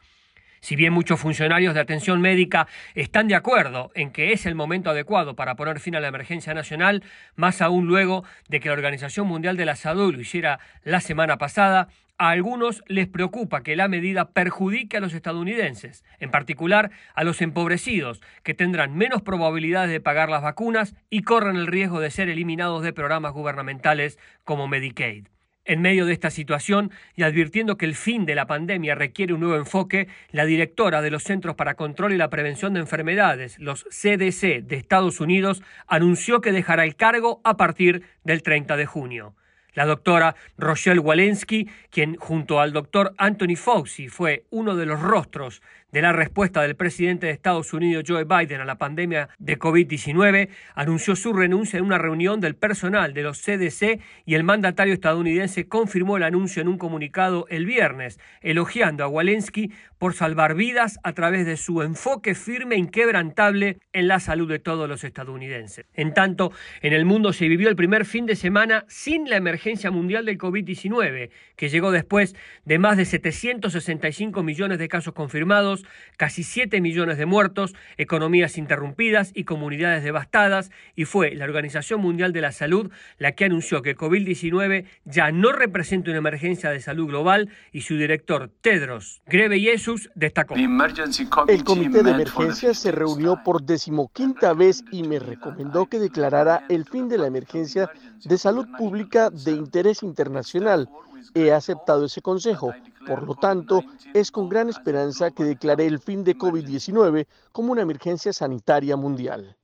Si 0.67 0.75
bien 0.75 0.91
muchos 0.91 1.21
funcionarios 1.21 1.73
de 1.75 1.79
atención 1.79 2.19
médica 2.19 2.67
están 2.93 3.29
de 3.29 3.35
acuerdo 3.35 3.89
en 3.95 4.11
que 4.11 4.33
es 4.33 4.45
el 4.45 4.53
momento 4.53 4.89
adecuado 4.89 5.33
para 5.33 5.55
poner 5.55 5.79
fin 5.79 5.95
a 5.95 6.01
la 6.01 6.09
emergencia 6.09 6.53
nacional, 6.53 7.05
más 7.37 7.61
aún 7.61 7.87
luego 7.87 8.25
de 8.49 8.59
que 8.59 8.67
la 8.67 8.73
Organización 8.73 9.27
Mundial 9.27 9.55
de 9.55 9.63
la 9.63 9.77
Salud 9.77 10.13
lo 10.13 10.19
hiciera 10.19 10.59
la 10.83 10.99
semana 10.99 11.37
pasada, 11.37 11.87
a 12.17 12.31
algunos 12.31 12.83
les 12.87 13.07
preocupa 13.07 13.63
que 13.63 13.77
la 13.77 13.87
medida 13.87 14.31
perjudique 14.31 14.97
a 14.97 14.99
los 14.99 15.13
estadounidenses, 15.13 16.03
en 16.19 16.31
particular 16.31 16.91
a 17.15 17.23
los 17.23 17.41
empobrecidos, 17.41 18.21
que 18.43 18.53
tendrán 18.53 18.93
menos 18.93 19.21
probabilidades 19.21 19.91
de 19.91 20.01
pagar 20.01 20.27
las 20.27 20.41
vacunas 20.41 20.95
y 21.09 21.21
corren 21.21 21.55
el 21.55 21.67
riesgo 21.67 22.01
de 22.01 22.11
ser 22.11 22.27
eliminados 22.27 22.83
de 22.83 22.91
programas 22.91 23.31
gubernamentales 23.31 24.19
como 24.43 24.67
Medicaid. 24.67 25.27
En 25.69 25.81
medio 25.81 26.05
de 26.05 26.13
esta 26.13 26.29
situación 26.29 26.91
y 27.17 27.23
advirtiendo 27.23 27.77
que 27.77 27.83
el 27.83 27.93
fin 27.93 28.25
de 28.25 28.35
la 28.35 28.47
pandemia 28.47 28.95
requiere 28.95 29.33
un 29.33 29.41
nuevo 29.41 29.57
enfoque, 29.57 30.07
la 30.31 30.45
directora 30.45 31.01
de 31.01 31.11
los 31.11 31.23
Centros 31.23 31.57
para 31.57 31.75
Control 31.75 32.13
y 32.13 32.17
la 32.17 32.29
Prevención 32.29 32.73
de 32.73 32.79
Enfermedades, 32.79 33.59
los 33.59 33.83
CDC 33.83 34.63
de 34.63 34.77
Estados 34.77 35.19
Unidos, 35.19 35.61
anunció 35.85 36.39
que 36.39 36.53
dejará 36.53 36.85
el 36.85 36.95
cargo 36.95 37.41
a 37.43 37.57
partir 37.57 38.03
del 38.23 38.43
30 38.43 38.77
de 38.77 38.85
junio. 38.85 39.35
La 39.73 39.85
doctora 39.85 40.35
Rochelle 40.57 41.01
Walensky, 41.01 41.69
quien 41.89 42.15
junto 42.15 42.61
al 42.61 42.71
doctor 42.71 43.13
Anthony 43.17 43.57
Fauci 43.57 44.07
fue 44.07 44.45
uno 44.49 44.77
de 44.77 44.85
los 44.85 45.01
rostros 45.01 45.61
de 45.91 46.01
la 46.01 46.11
respuesta 46.11 46.61
del 46.61 46.75
presidente 46.75 47.27
de 47.27 47.31
Estados 47.31 47.73
Unidos 47.73 48.03
Joe 48.07 48.25
Biden 48.25 48.59
a 48.59 48.65
la 48.65 48.77
pandemia 48.77 49.29
de 49.39 49.57
COVID-19, 49.57 50.49
anunció 50.75 51.15
su 51.15 51.33
renuncia 51.33 51.79
en 51.79 51.85
una 51.85 51.97
reunión 51.97 52.41
del 52.41 52.55
personal 52.55 53.13
de 53.13 53.23
los 53.23 53.41
CDC 53.41 54.01
y 54.25 54.35
el 54.35 54.43
mandatario 54.43 54.93
estadounidense 54.93 55.67
confirmó 55.67 56.17
el 56.17 56.23
anuncio 56.23 56.61
en 56.61 56.67
un 56.67 56.77
comunicado 56.77 57.45
el 57.49 57.65
viernes, 57.65 58.19
elogiando 58.41 59.03
a 59.03 59.07
Walensky 59.07 59.71
por 59.97 60.13
salvar 60.13 60.55
vidas 60.55 60.99
a 61.03 61.13
través 61.13 61.45
de 61.45 61.57
su 61.57 61.81
enfoque 61.81 62.35
firme 62.35 62.75
e 62.75 62.79
inquebrantable 62.79 63.79
en 63.93 64.07
la 64.07 64.19
salud 64.19 64.47
de 64.47 64.59
todos 64.59 64.87
los 64.87 65.03
estadounidenses. 65.03 65.85
En 65.93 66.13
tanto, 66.13 66.51
en 66.81 66.93
el 66.93 67.05
mundo 67.05 67.33
se 67.33 67.47
vivió 67.47 67.69
el 67.69 67.75
primer 67.75 68.05
fin 68.05 68.25
de 68.25 68.35
semana 68.35 68.85
sin 68.87 69.29
la 69.29 69.37
emergencia 69.37 69.89
mundial 69.89 70.25
del 70.25 70.37
COVID-19, 70.37 71.29
que 71.55 71.69
llegó 71.69 71.91
después 71.91 72.35
de 72.65 72.77
más 72.77 72.97
de 72.97 73.05
765 73.05 74.43
millones 74.43 74.79
de 74.79 74.87
casos 74.87 75.13
confirmados, 75.13 75.76
casi 76.17 76.43
7 76.43 76.81
millones 76.81 77.17
de 77.17 77.25
muertos, 77.25 77.75
economías 77.97 78.57
interrumpidas 78.57 79.31
y 79.33 79.43
comunidades 79.43 80.03
devastadas, 80.03 80.71
y 80.95 81.05
fue 81.05 81.35
la 81.35 81.45
Organización 81.45 82.01
Mundial 82.01 82.33
de 82.33 82.41
la 82.41 82.51
Salud 82.51 82.91
la 83.17 83.33
que 83.33 83.45
anunció 83.45 83.81
que 83.81 83.95
COVID-19 83.95 84.85
ya 85.05 85.31
no 85.31 85.51
representa 85.51 86.11
una 86.11 86.19
emergencia 86.19 86.69
de 86.69 86.81
salud 86.81 87.07
global 87.07 87.49
y 87.71 87.81
su 87.81 87.95
director 87.95 88.49
Tedros 88.61 89.21
Ghebreyesus 89.27 90.09
destacó. 90.15 90.55
El 90.55 91.63
comité 91.63 92.03
de 92.03 92.11
emergencia 92.11 92.73
se 92.73 92.91
reunió 92.91 93.41
por 93.43 93.63
decimoquinta 93.63 94.53
vez 94.53 94.83
y 94.91 95.03
me 95.03 95.19
recomendó 95.19 95.87
que 95.87 95.99
declarara 95.99 96.63
el 96.69 96.85
fin 96.85 97.09
de 97.09 97.17
la 97.17 97.27
emergencia 97.27 97.89
de 98.23 98.37
salud 98.37 98.67
pública 98.77 99.29
de 99.29 99.51
interés 99.51 100.03
internacional. 100.03 100.89
He 101.33 101.51
aceptado 101.51 102.05
ese 102.05 102.21
consejo. 102.21 102.73
Por 103.05 103.23
lo 103.23 103.35
tanto, 103.35 103.83
es 104.13 104.31
con 104.31 104.49
gran 104.49 104.69
esperanza 104.69 105.31
que 105.31 105.43
declaré 105.43 105.85
el 105.85 105.99
fin 105.99 106.23
de 106.23 106.37
COVID-19 106.37 107.27
como 107.51 107.71
una 107.71 107.81
emergencia 107.81 108.33
sanitaria 108.33 108.95
mundial. 108.97 109.57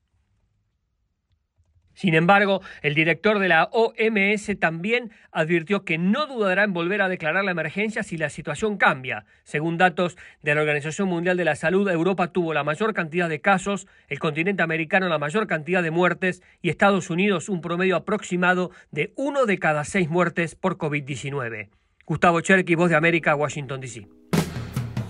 Sin 1.94 2.16
embargo, 2.16 2.62
el 2.82 2.96
director 2.96 3.40
de 3.40 3.48
la 3.48 3.70
OMS 3.72 4.60
también 4.60 5.12
advirtió 5.32 5.86
que 5.86 5.98
no 5.98 6.28
dudará 6.28 6.64
en 6.64 6.74
volver 6.74 7.02
a 7.02 7.10
declarar 7.10 7.44
la 7.44 7.52
emergencia 7.52 8.04
si 8.04 8.18
la 8.18 8.30
situación 8.30 8.78
cambia. 8.78 9.26
Según 9.44 9.78
datos 9.78 10.18
de 10.42 10.56
la 10.56 10.62
Organización 10.62 11.08
Mundial 11.08 11.38
de 11.38 11.46
la 11.46 11.56
Salud, 11.56 11.90
Europa 11.90 12.32
tuvo 12.32 12.54
la 12.54 12.64
mayor 12.64 12.94
cantidad 12.94 13.30
de 13.30 13.42
casos, 13.42 13.88
el 14.08 14.20
continente 14.20 14.64
americano 14.64 15.08
la 15.08 15.20
mayor 15.20 15.48
cantidad 15.48 15.84
de 15.84 15.92
muertes 15.92 16.42
y 16.62 16.70
Estados 16.70 17.10
Unidos 17.10 17.50
un 17.50 17.62
promedio 17.62 17.96
aproximado 17.96 18.72
de 18.92 19.14
uno 19.16 19.46
de 19.46 19.60
cada 19.60 19.84
seis 19.84 20.10
muertes 20.10 20.56
por 20.56 20.78
COVID-19. 20.78 21.70
Gustavo 22.06 22.42
Cherky, 22.42 22.76
Voz 22.76 22.90
de 22.90 22.96
América, 22.96 23.36
Washington, 23.36 23.80
D.C. 23.80 24.08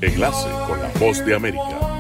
Enlace 0.02 0.50
con 0.68 0.82
la 0.82 0.90
voz 1.00 1.26
de 1.26 1.34
América. 1.36 1.93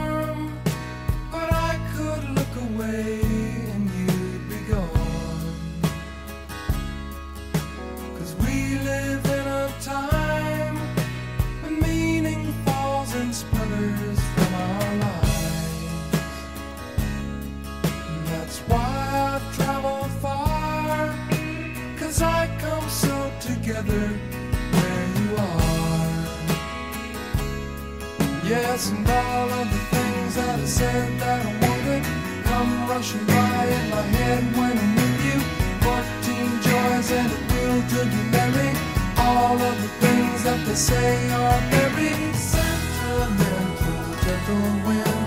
Yes, 28.53 28.91
and 28.91 29.09
all 29.09 29.49
of 29.49 29.67
the 29.73 29.79
things 29.95 30.35
that 30.35 30.59
I 30.59 30.65
said 30.65 31.19
that 31.21 31.43
I 31.43 31.51
wanted 31.63 32.03
come 32.45 32.87
rushing 32.87 33.25
by 33.25 33.65
in 33.77 33.89
my 33.89 34.03
head 34.15 34.43
when 34.55 34.77
I'm 34.77 34.95
with 34.99 35.25
you. 35.27 35.39
Fourteen 35.81 36.51
joys 36.61 37.09
and 37.17 37.31
a 37.33 37.39
real 37.49 37.81
good 37.93 38.11
memory. 38.29 38.73
All 39.17 39.57
of 39.57 39.75
the 39.81 39.89
things 40.05 40.43
that 40.43 40.59
they 40.67 40.75
say 40.75 41.31
are 41.31 41.61
very 41.73 42.13
sentimental. 42.53 44.01
Gentle 44.23 44.69
wind 44.85 45.22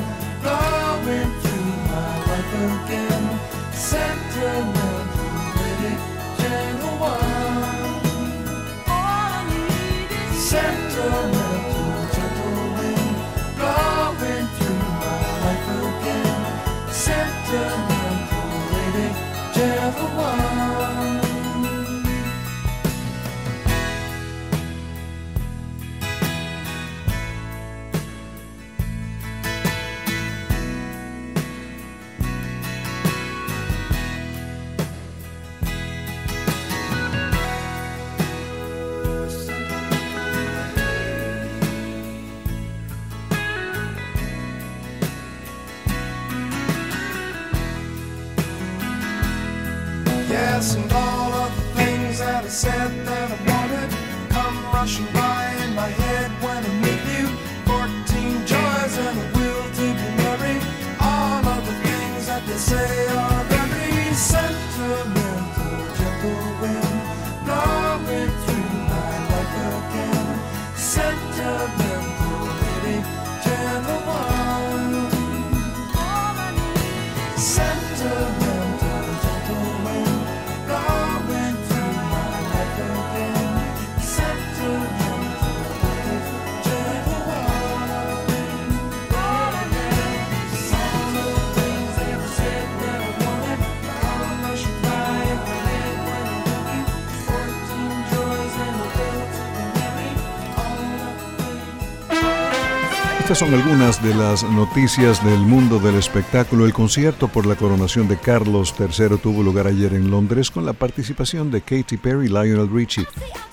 Son 103.36 103.52
algunas 103.52 104.02
de 104.02 104.14
las 104.14 104.44
noticias 104.44 105.22
del 105.22 105.40
mundo 105.40 105.78
del 105.78 105.96
espectáculo. 105.96 106.64
El 106.64 106.72
concierto 106.72 107.28
por 107.28 107.44
la 107.44 107.54
coronación 107.54 108.08
de 108.08 108.16
Carlos 108.16 108.74
III 108.78 109.18
tuvo 109.18 109.42
lugar 109.42 109.66
ayer 109.66 109.92
en 109.92 110.10
Londres 110.10 110.50
con 110.50 110.64
la 110.64 110.72
participación 110.72 111.50
de 111.50 111.60
Katy 111.60 111.98
Perry 111.98 112.26
y 112.26 112.28
Lionel 112.28 112.70
Richie. 112.72 113.06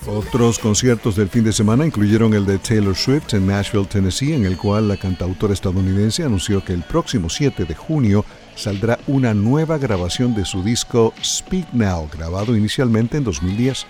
Otros 0.06 0.58
conciertos 0.58 1.16
del 1.16 1.28
fin 1.28 1.44
de 1.44 1.52
semana 1.52 1.84
incluyeron 1.84 2.32
el 2.32 2.46
de 2.46 2.56
Taylor 2.56 2.96
Swift 2.96 3.34
en 3.34 3.46
Nashville, 3.46 3.84
Tennessee, 3.84 4.32
en 4.32 4.46
el 4.46 4.56
cual 4.56 4.88
la 4.88 4.96
cantautora 4.96 5.52
estadounidense 5.52 6.24
anunció 6.24 6.64
que 6.64 6.72
el 6.72 6.82
próximo 6.84 7.28
7 7.28 7.66
de 7.66 7.74
junio 7.74 8.24
saldrá 8.56 8.98
una 9.06 9.34
nueva 9.34 9.76
grabación 9.76 10.34
de 10.34 10.46
su 10.46 10.62
disco 10.62 11.12
Speak 11.22 11.74
Now, 11.74 12.08
grabado 12.10 12.56
inicialmente 12.56 13.18
en 13.18 13.24
2010. 13.24 13.86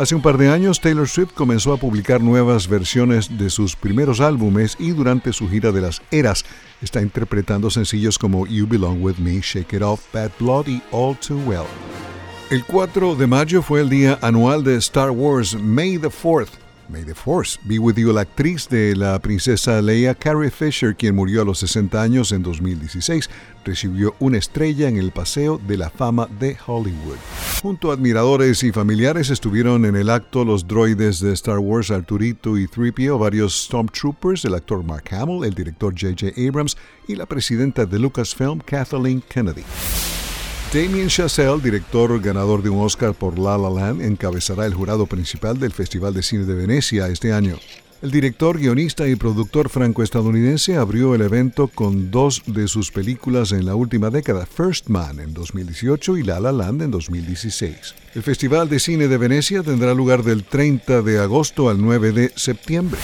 Hace 0.00 0.14
un 0.14 0.22
par 0.22 0.38
de 0.38 0.48
años, 0.48 0.80
Taylor 0.80 1.06
Swift 1.06 1.34
comenzó 1.34 1.74
a 1.74 1.76
publicar 1.76 2.22
nuevas 2.22 2.68
versiones 2.68 3.36
de 3.36 3.50
sus 3.50 3.76
primeros 3.76 4.22
álbumes 4.22 4.74
y 4.78 4.92
durante 4.92 5.30
su 5.34 5.46
gira 5.46 5.72
de 5.72 5.82
las 5.82 6.00
eras 6.10 6.46
está 6.80 7.02
interpretando 7.02 7.68
sencillos 7.68 8.18
como 8.18 8.46
You 8.46 8.66
Belong 8.66 9.02
With 9.02 9.18
Me, 9.18 9.42
Shake 9.42 9.74
It 9.74 9.82
Off, 9.82 10.00
Bad 10.14 10.30
Blood 10.40 10.68
y 10.68 10.82
All 10.90 11.18
Too 11.18 11.36
Well. 11.44 11.66
El 12.50 12.64
4 12.64 13.14
de 13.14 13.26
mayo 13.26 13.60
fue 13.60 13.82
el 13.82 13.90
día 13.90 14.18
anual 14.22 14.64
de 14.64 14.76
Star 14.76 15.10
Wars 15.10 15.54
May 15.54 15.98
the 15.98 16.08
4th. 16.08 16.48
May 16.90 17.04
the 17.04 17.14
Force 17.14 17.56
be 17.64 17.78
with 17.78 17.96
you, 17.96 18.12
la 18.12 18.22
actriz 18.22 18.68
de 18.68 18.96
la 18.96 19.18
princesa 19.20 19.80
Leia, 19.80 20.14
Carrie 20.14 20.50
Fisher, 20.50 20.96
quien 20.96 21.14
murió 21.14 21.42
a 21.42 21.44
los 21.44 21.60
60 21.60 22.02
años 22.02 22.32
en 22.32 22.42
2016, 22.42 23.30
recibió 23.64 24.14
una 24.18 24.38
estrella 24.38 24.88
en 24.88 24.96
el 24.96 25.10
Paseo 25.10 25.60
de 25.66 25.76
la 25.76 25.90
Fama 25.90 26.28
de 26.38 26.56
Hollywood. 26.66 27.16
Junto 27.62 27.90
a 27.90 27.94
admiradores 27.94 28.62
y 28.62 28.72
familiares 28.72 29.30
estuvieron 29.30 29.84
en 29.84 29.96
el 29.96 30.10
acto 30.10 30.44
los 30.44 30.66
droides 30.66 31.20
de 31.20 31.32
Star 31.34 31.58
Wars 31.58 31.90
Arturito 31.90 32.56
y 32.56 32.66
3PO, 32.66 33.18
varios 33.18 33.64
Stormtroopers, 33.64 34.44
el 34.44 34.54
actor 34.54 34.82
Mark 34.82 35.04
Hamill, 35.10 35.44
el 35.44 35.54
director 35.54 35.92
J.J. 35.92 36.32
Abrams 36.48 36.76
y 37.06 37.16
la 37.16 37.26
presidenta 37.26 37.84
de 37.84 37.98
Lucasfilm, 37.98 38.60
Kathleen 38.60 39.22
Kennedy. 39.28 39.64
Damien 40.72 41.08
Chazelle, 41.08 41.60
director 41.60 42.20
ganador 42.20 42.62
de 42.62 42.70
un 42.70 42.84
Oscar 42.84 43.12
por 43.12 43.38
La 43.38 43.58
La 43.58 43.68
Land, 43.68 44.02
encabezará 44.02 44.66
el 44.66 44.74
jurado 44.74 45.04
principal 45.04 45.58
del 45.58 45.72
Festival 45.72 46.14
de 46.14 46.22
Cine 46.22 46.44
de 46.44 46.54
Venecia 46.54 47.08
este 47.08 47.32
año. 47.32 47.56
El 48.02 48.10
director, 48.10 48.58
guionista 48.58 49.06
y 49.06 49.14
productor 49.14 49.68
franco-estadounidense 49.68 50.76
abrió 50.76 51.14
el 51.14 51.20
evento 51.20 51.68
con 51.68 52.10
dos 52.10 52.42
de 52.46 52.66
sus 52.66 52.90
películas 52.90 53.52
en 53.52 53.66
la 53.66 53.74
última 53.74 54.08
década, 54.08 54.46
First 54.46 54.88
Man 54.88 55.20
en 55.20 55.34
2018 55.34 56.16
y 56.16 56.22
La 56.22 56.40
La 56.40 56.50
Land 56.50 56.80
en 56.80 56.90
2016. 56.90 57.94
El 58.14 58.22
Festival 58.22 58.70
de 58.70 58.80
Cine 58.80 59.06
de 59.06 59.18
Venecia 59.18 59.62
tendrá 59.62 59.92
lugar 59.92 60.22
del 60.22 60.44
30 60.44 61.02
de 61.02 61.18
agosto 61.18 61.68
al 61.68 61.78
9 61.78 62.12
de 62.12 62.32
septiembre. 62.36 62.98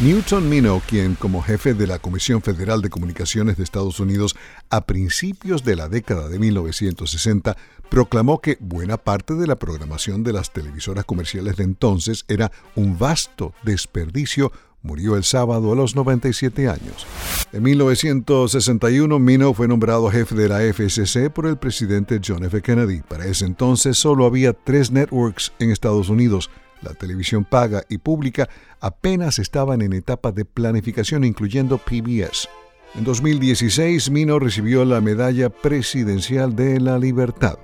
Newton 0.00 0.48
Minow, 0.48 0.82
quien 0.84 1.14
como 1.14 1.40
jefe 1.40 1.74
de 1.74 1.86
la 1.86 2.00
Comisión 2.00 2.42
Federal 2.42 2.82
de 2.82 2.90
Comunicaciones 2.90 3.56
de 3.56 3.62
Estados 3.62 4.00
Unidos 4.00 4.34
a 4.68 4.84
principios 4.84 5.62
de 5.62 5.76
la 5.76 5.88
década 5.88 6.28
de 6.28 6.40
1960, 6.40 7.56
proclamó 7.92 8.40
que 8.40 8.56
buena 8.58 8.96
parte 8.96 9.34
de 9.34 9.46
la 9.46 9.56
programación 9.56 10.22
de 10.22 10.32
las 10.32 10.50
televisoras 10.50 11.04
comerciales 11.04 11.56
de 11.56 11.64
entonces 11.64 12.24
era 12.26 12.50
un 12.74 12.98
vasto 12.98 13.52
desperdicio, 13.64 14.50
murió 14.80 15.14
el 15.14 15.24
sábado 15.24 15.70
a 15.70 15.76
los 15.76 15.94
97 15.94 16.70
años. 16.70 17.06
En 17.52 17.62
1961, 17.62 19.18
Minow 19.18 19.52
fue 19.52 19.68
nombrado 19.68 20.10
jefe 20.10 20.34
de 20.34 20.48
la 20.48 20.60
FCC 20.60 21.28
por 21.28 21.44
el 21.44 21.58
presidente 21.58 22.18
John 22.26 22.46
F. 22.46 22.62
Kennedy. 22.62 23.02
Para 23.02 23.26
ese 23.26 23.44
entonces 23.44 23.98
solo 23.98 24.24
había 24.24 24.54
tres 24.54 24.90
networks 24.90 25.52
en 25.58 25.70
Estados 25.70 26.08
Unidos, 26.08 26.48
la 26.80 26.94
televisión 26.94 27.44
paga 27.44 27.84
y 27.90 27.98
pública 27.98 28.48
apenas 28.80 29.38
estaban 29.38 29.82
en 29.82 29.92
etapa 29.92 30.32
de 30.32 30.46
planificación, 30.46 31.24
incluyendo 31.24 31.76
PBS. 31.76 32.48
En 32.94 33.04
2016, 33.04 34.10
Mino 34.10 34.38
recibió 34.38 34.84
la 34.84 35.00
Medalla 35.00 35.48
Presidencial 35.48 36.54
de 36.54 36.78
la 36.78 36.98
Libertad. 36.98 37.58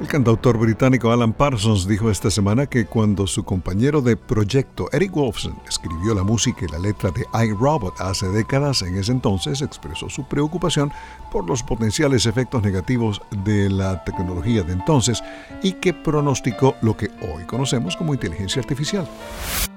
El 0.00 0.08
cantautor 0.08 0.56
británico 0.58 1.10
Alan 1.10 1.34
Parsons 1.34 1.86
dijo 1.86 2.10
esta 2.10 2.30
semana 2.30 2.66
que 2.66 2.86
cuando 2.86 3.26
su 3.26 3.44
compañero 3.44 4.00
de 4.00 4.16
proyecto 4.16 4.88
Eric 4.92 5.12
Wolfson 5.12 5.58
escribió 5.68 6.14
la 6.14 6.22
música 6.22 6.64
y 6.64 6.72
la 6.72 6.78
letra 6.78 7.10
de 7.10 7.26
iRobot 7.46 8.00
hace 8.00 8.28
décadas, 8.28 8.80
en 8.80 8.96
ese 8.96 9.12
entonces 9.12 9.60
expresó 9.60 10.08
su 10.08 10.26
preocupación 10.26 10.90
por 11.30 11.46
los 11.46 11.62
potenciales 11.62 12.24
efectos 12.24 12.62
negativos 12.62 13.20
de 13.44 13.68
la 13.68 14.02
tecnología 14.04 14.62
de 14.62 14.72
entonces 14.72 15.22
y 15.62 15.72
que 15.72 15.92
pronosticó 15.92 16.74
lo 16.80 16.96
que 16.96 17.10
hoy 17.20 17.44
conocemos 17.44 17.96
como 17.96 18.14
inteligencia 18.14 18.60
artificial. 18.60 19.06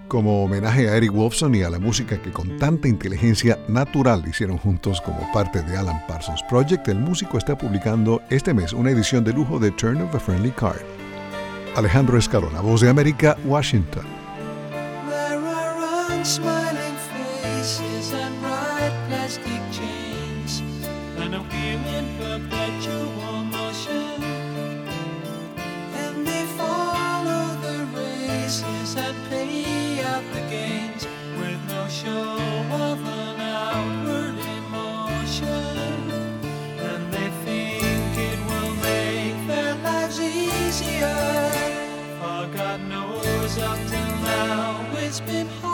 Como 0.09 0.43
homenaje 0.43 0.89
a 0.89 0.97
Eric 0.97 1.11
Wolfson 1.11 1.53
y 1.53 1.61
a 1.61 1.69
la 1.69 1.77
música 1.77 2.19
que 2.19 2.31
con 2.31 2.57
tanta 2.57 2.87
inteligencia 2.87 3.59
natural 3.67 4.27
hicieron 4.27 4.57
juntos 4.57 4.99
como 5.01 5.31
parte 5.31 5.61
de 5.61 5.77
Alan 5.77 6.01
Parsons 6.07 6.41
Project, 6.49 6.87
el 6.87 6.97
músico 6.97 7.37
está 7.37 7.55
publicando 7.55 8.19
este 8.31 8.51
mes 8.55 8.73
una 8.73 8.89
edición 8.89 9.23
de 9.23 9.33
lujo 9.33 9.59
de 9.59 9.69
Turn 9.69 10.01
of 10.01 10.15
a 10.15 10.19
Friendly 10.19 10.49
Card. 10.49 10.81
Alejandro 11.75 12.17
Escalona, 12.17 12.59
Voz 12.59 12.81
de 12.81 12.89
América, 12.89 13.37
Washington. 13.45 14.03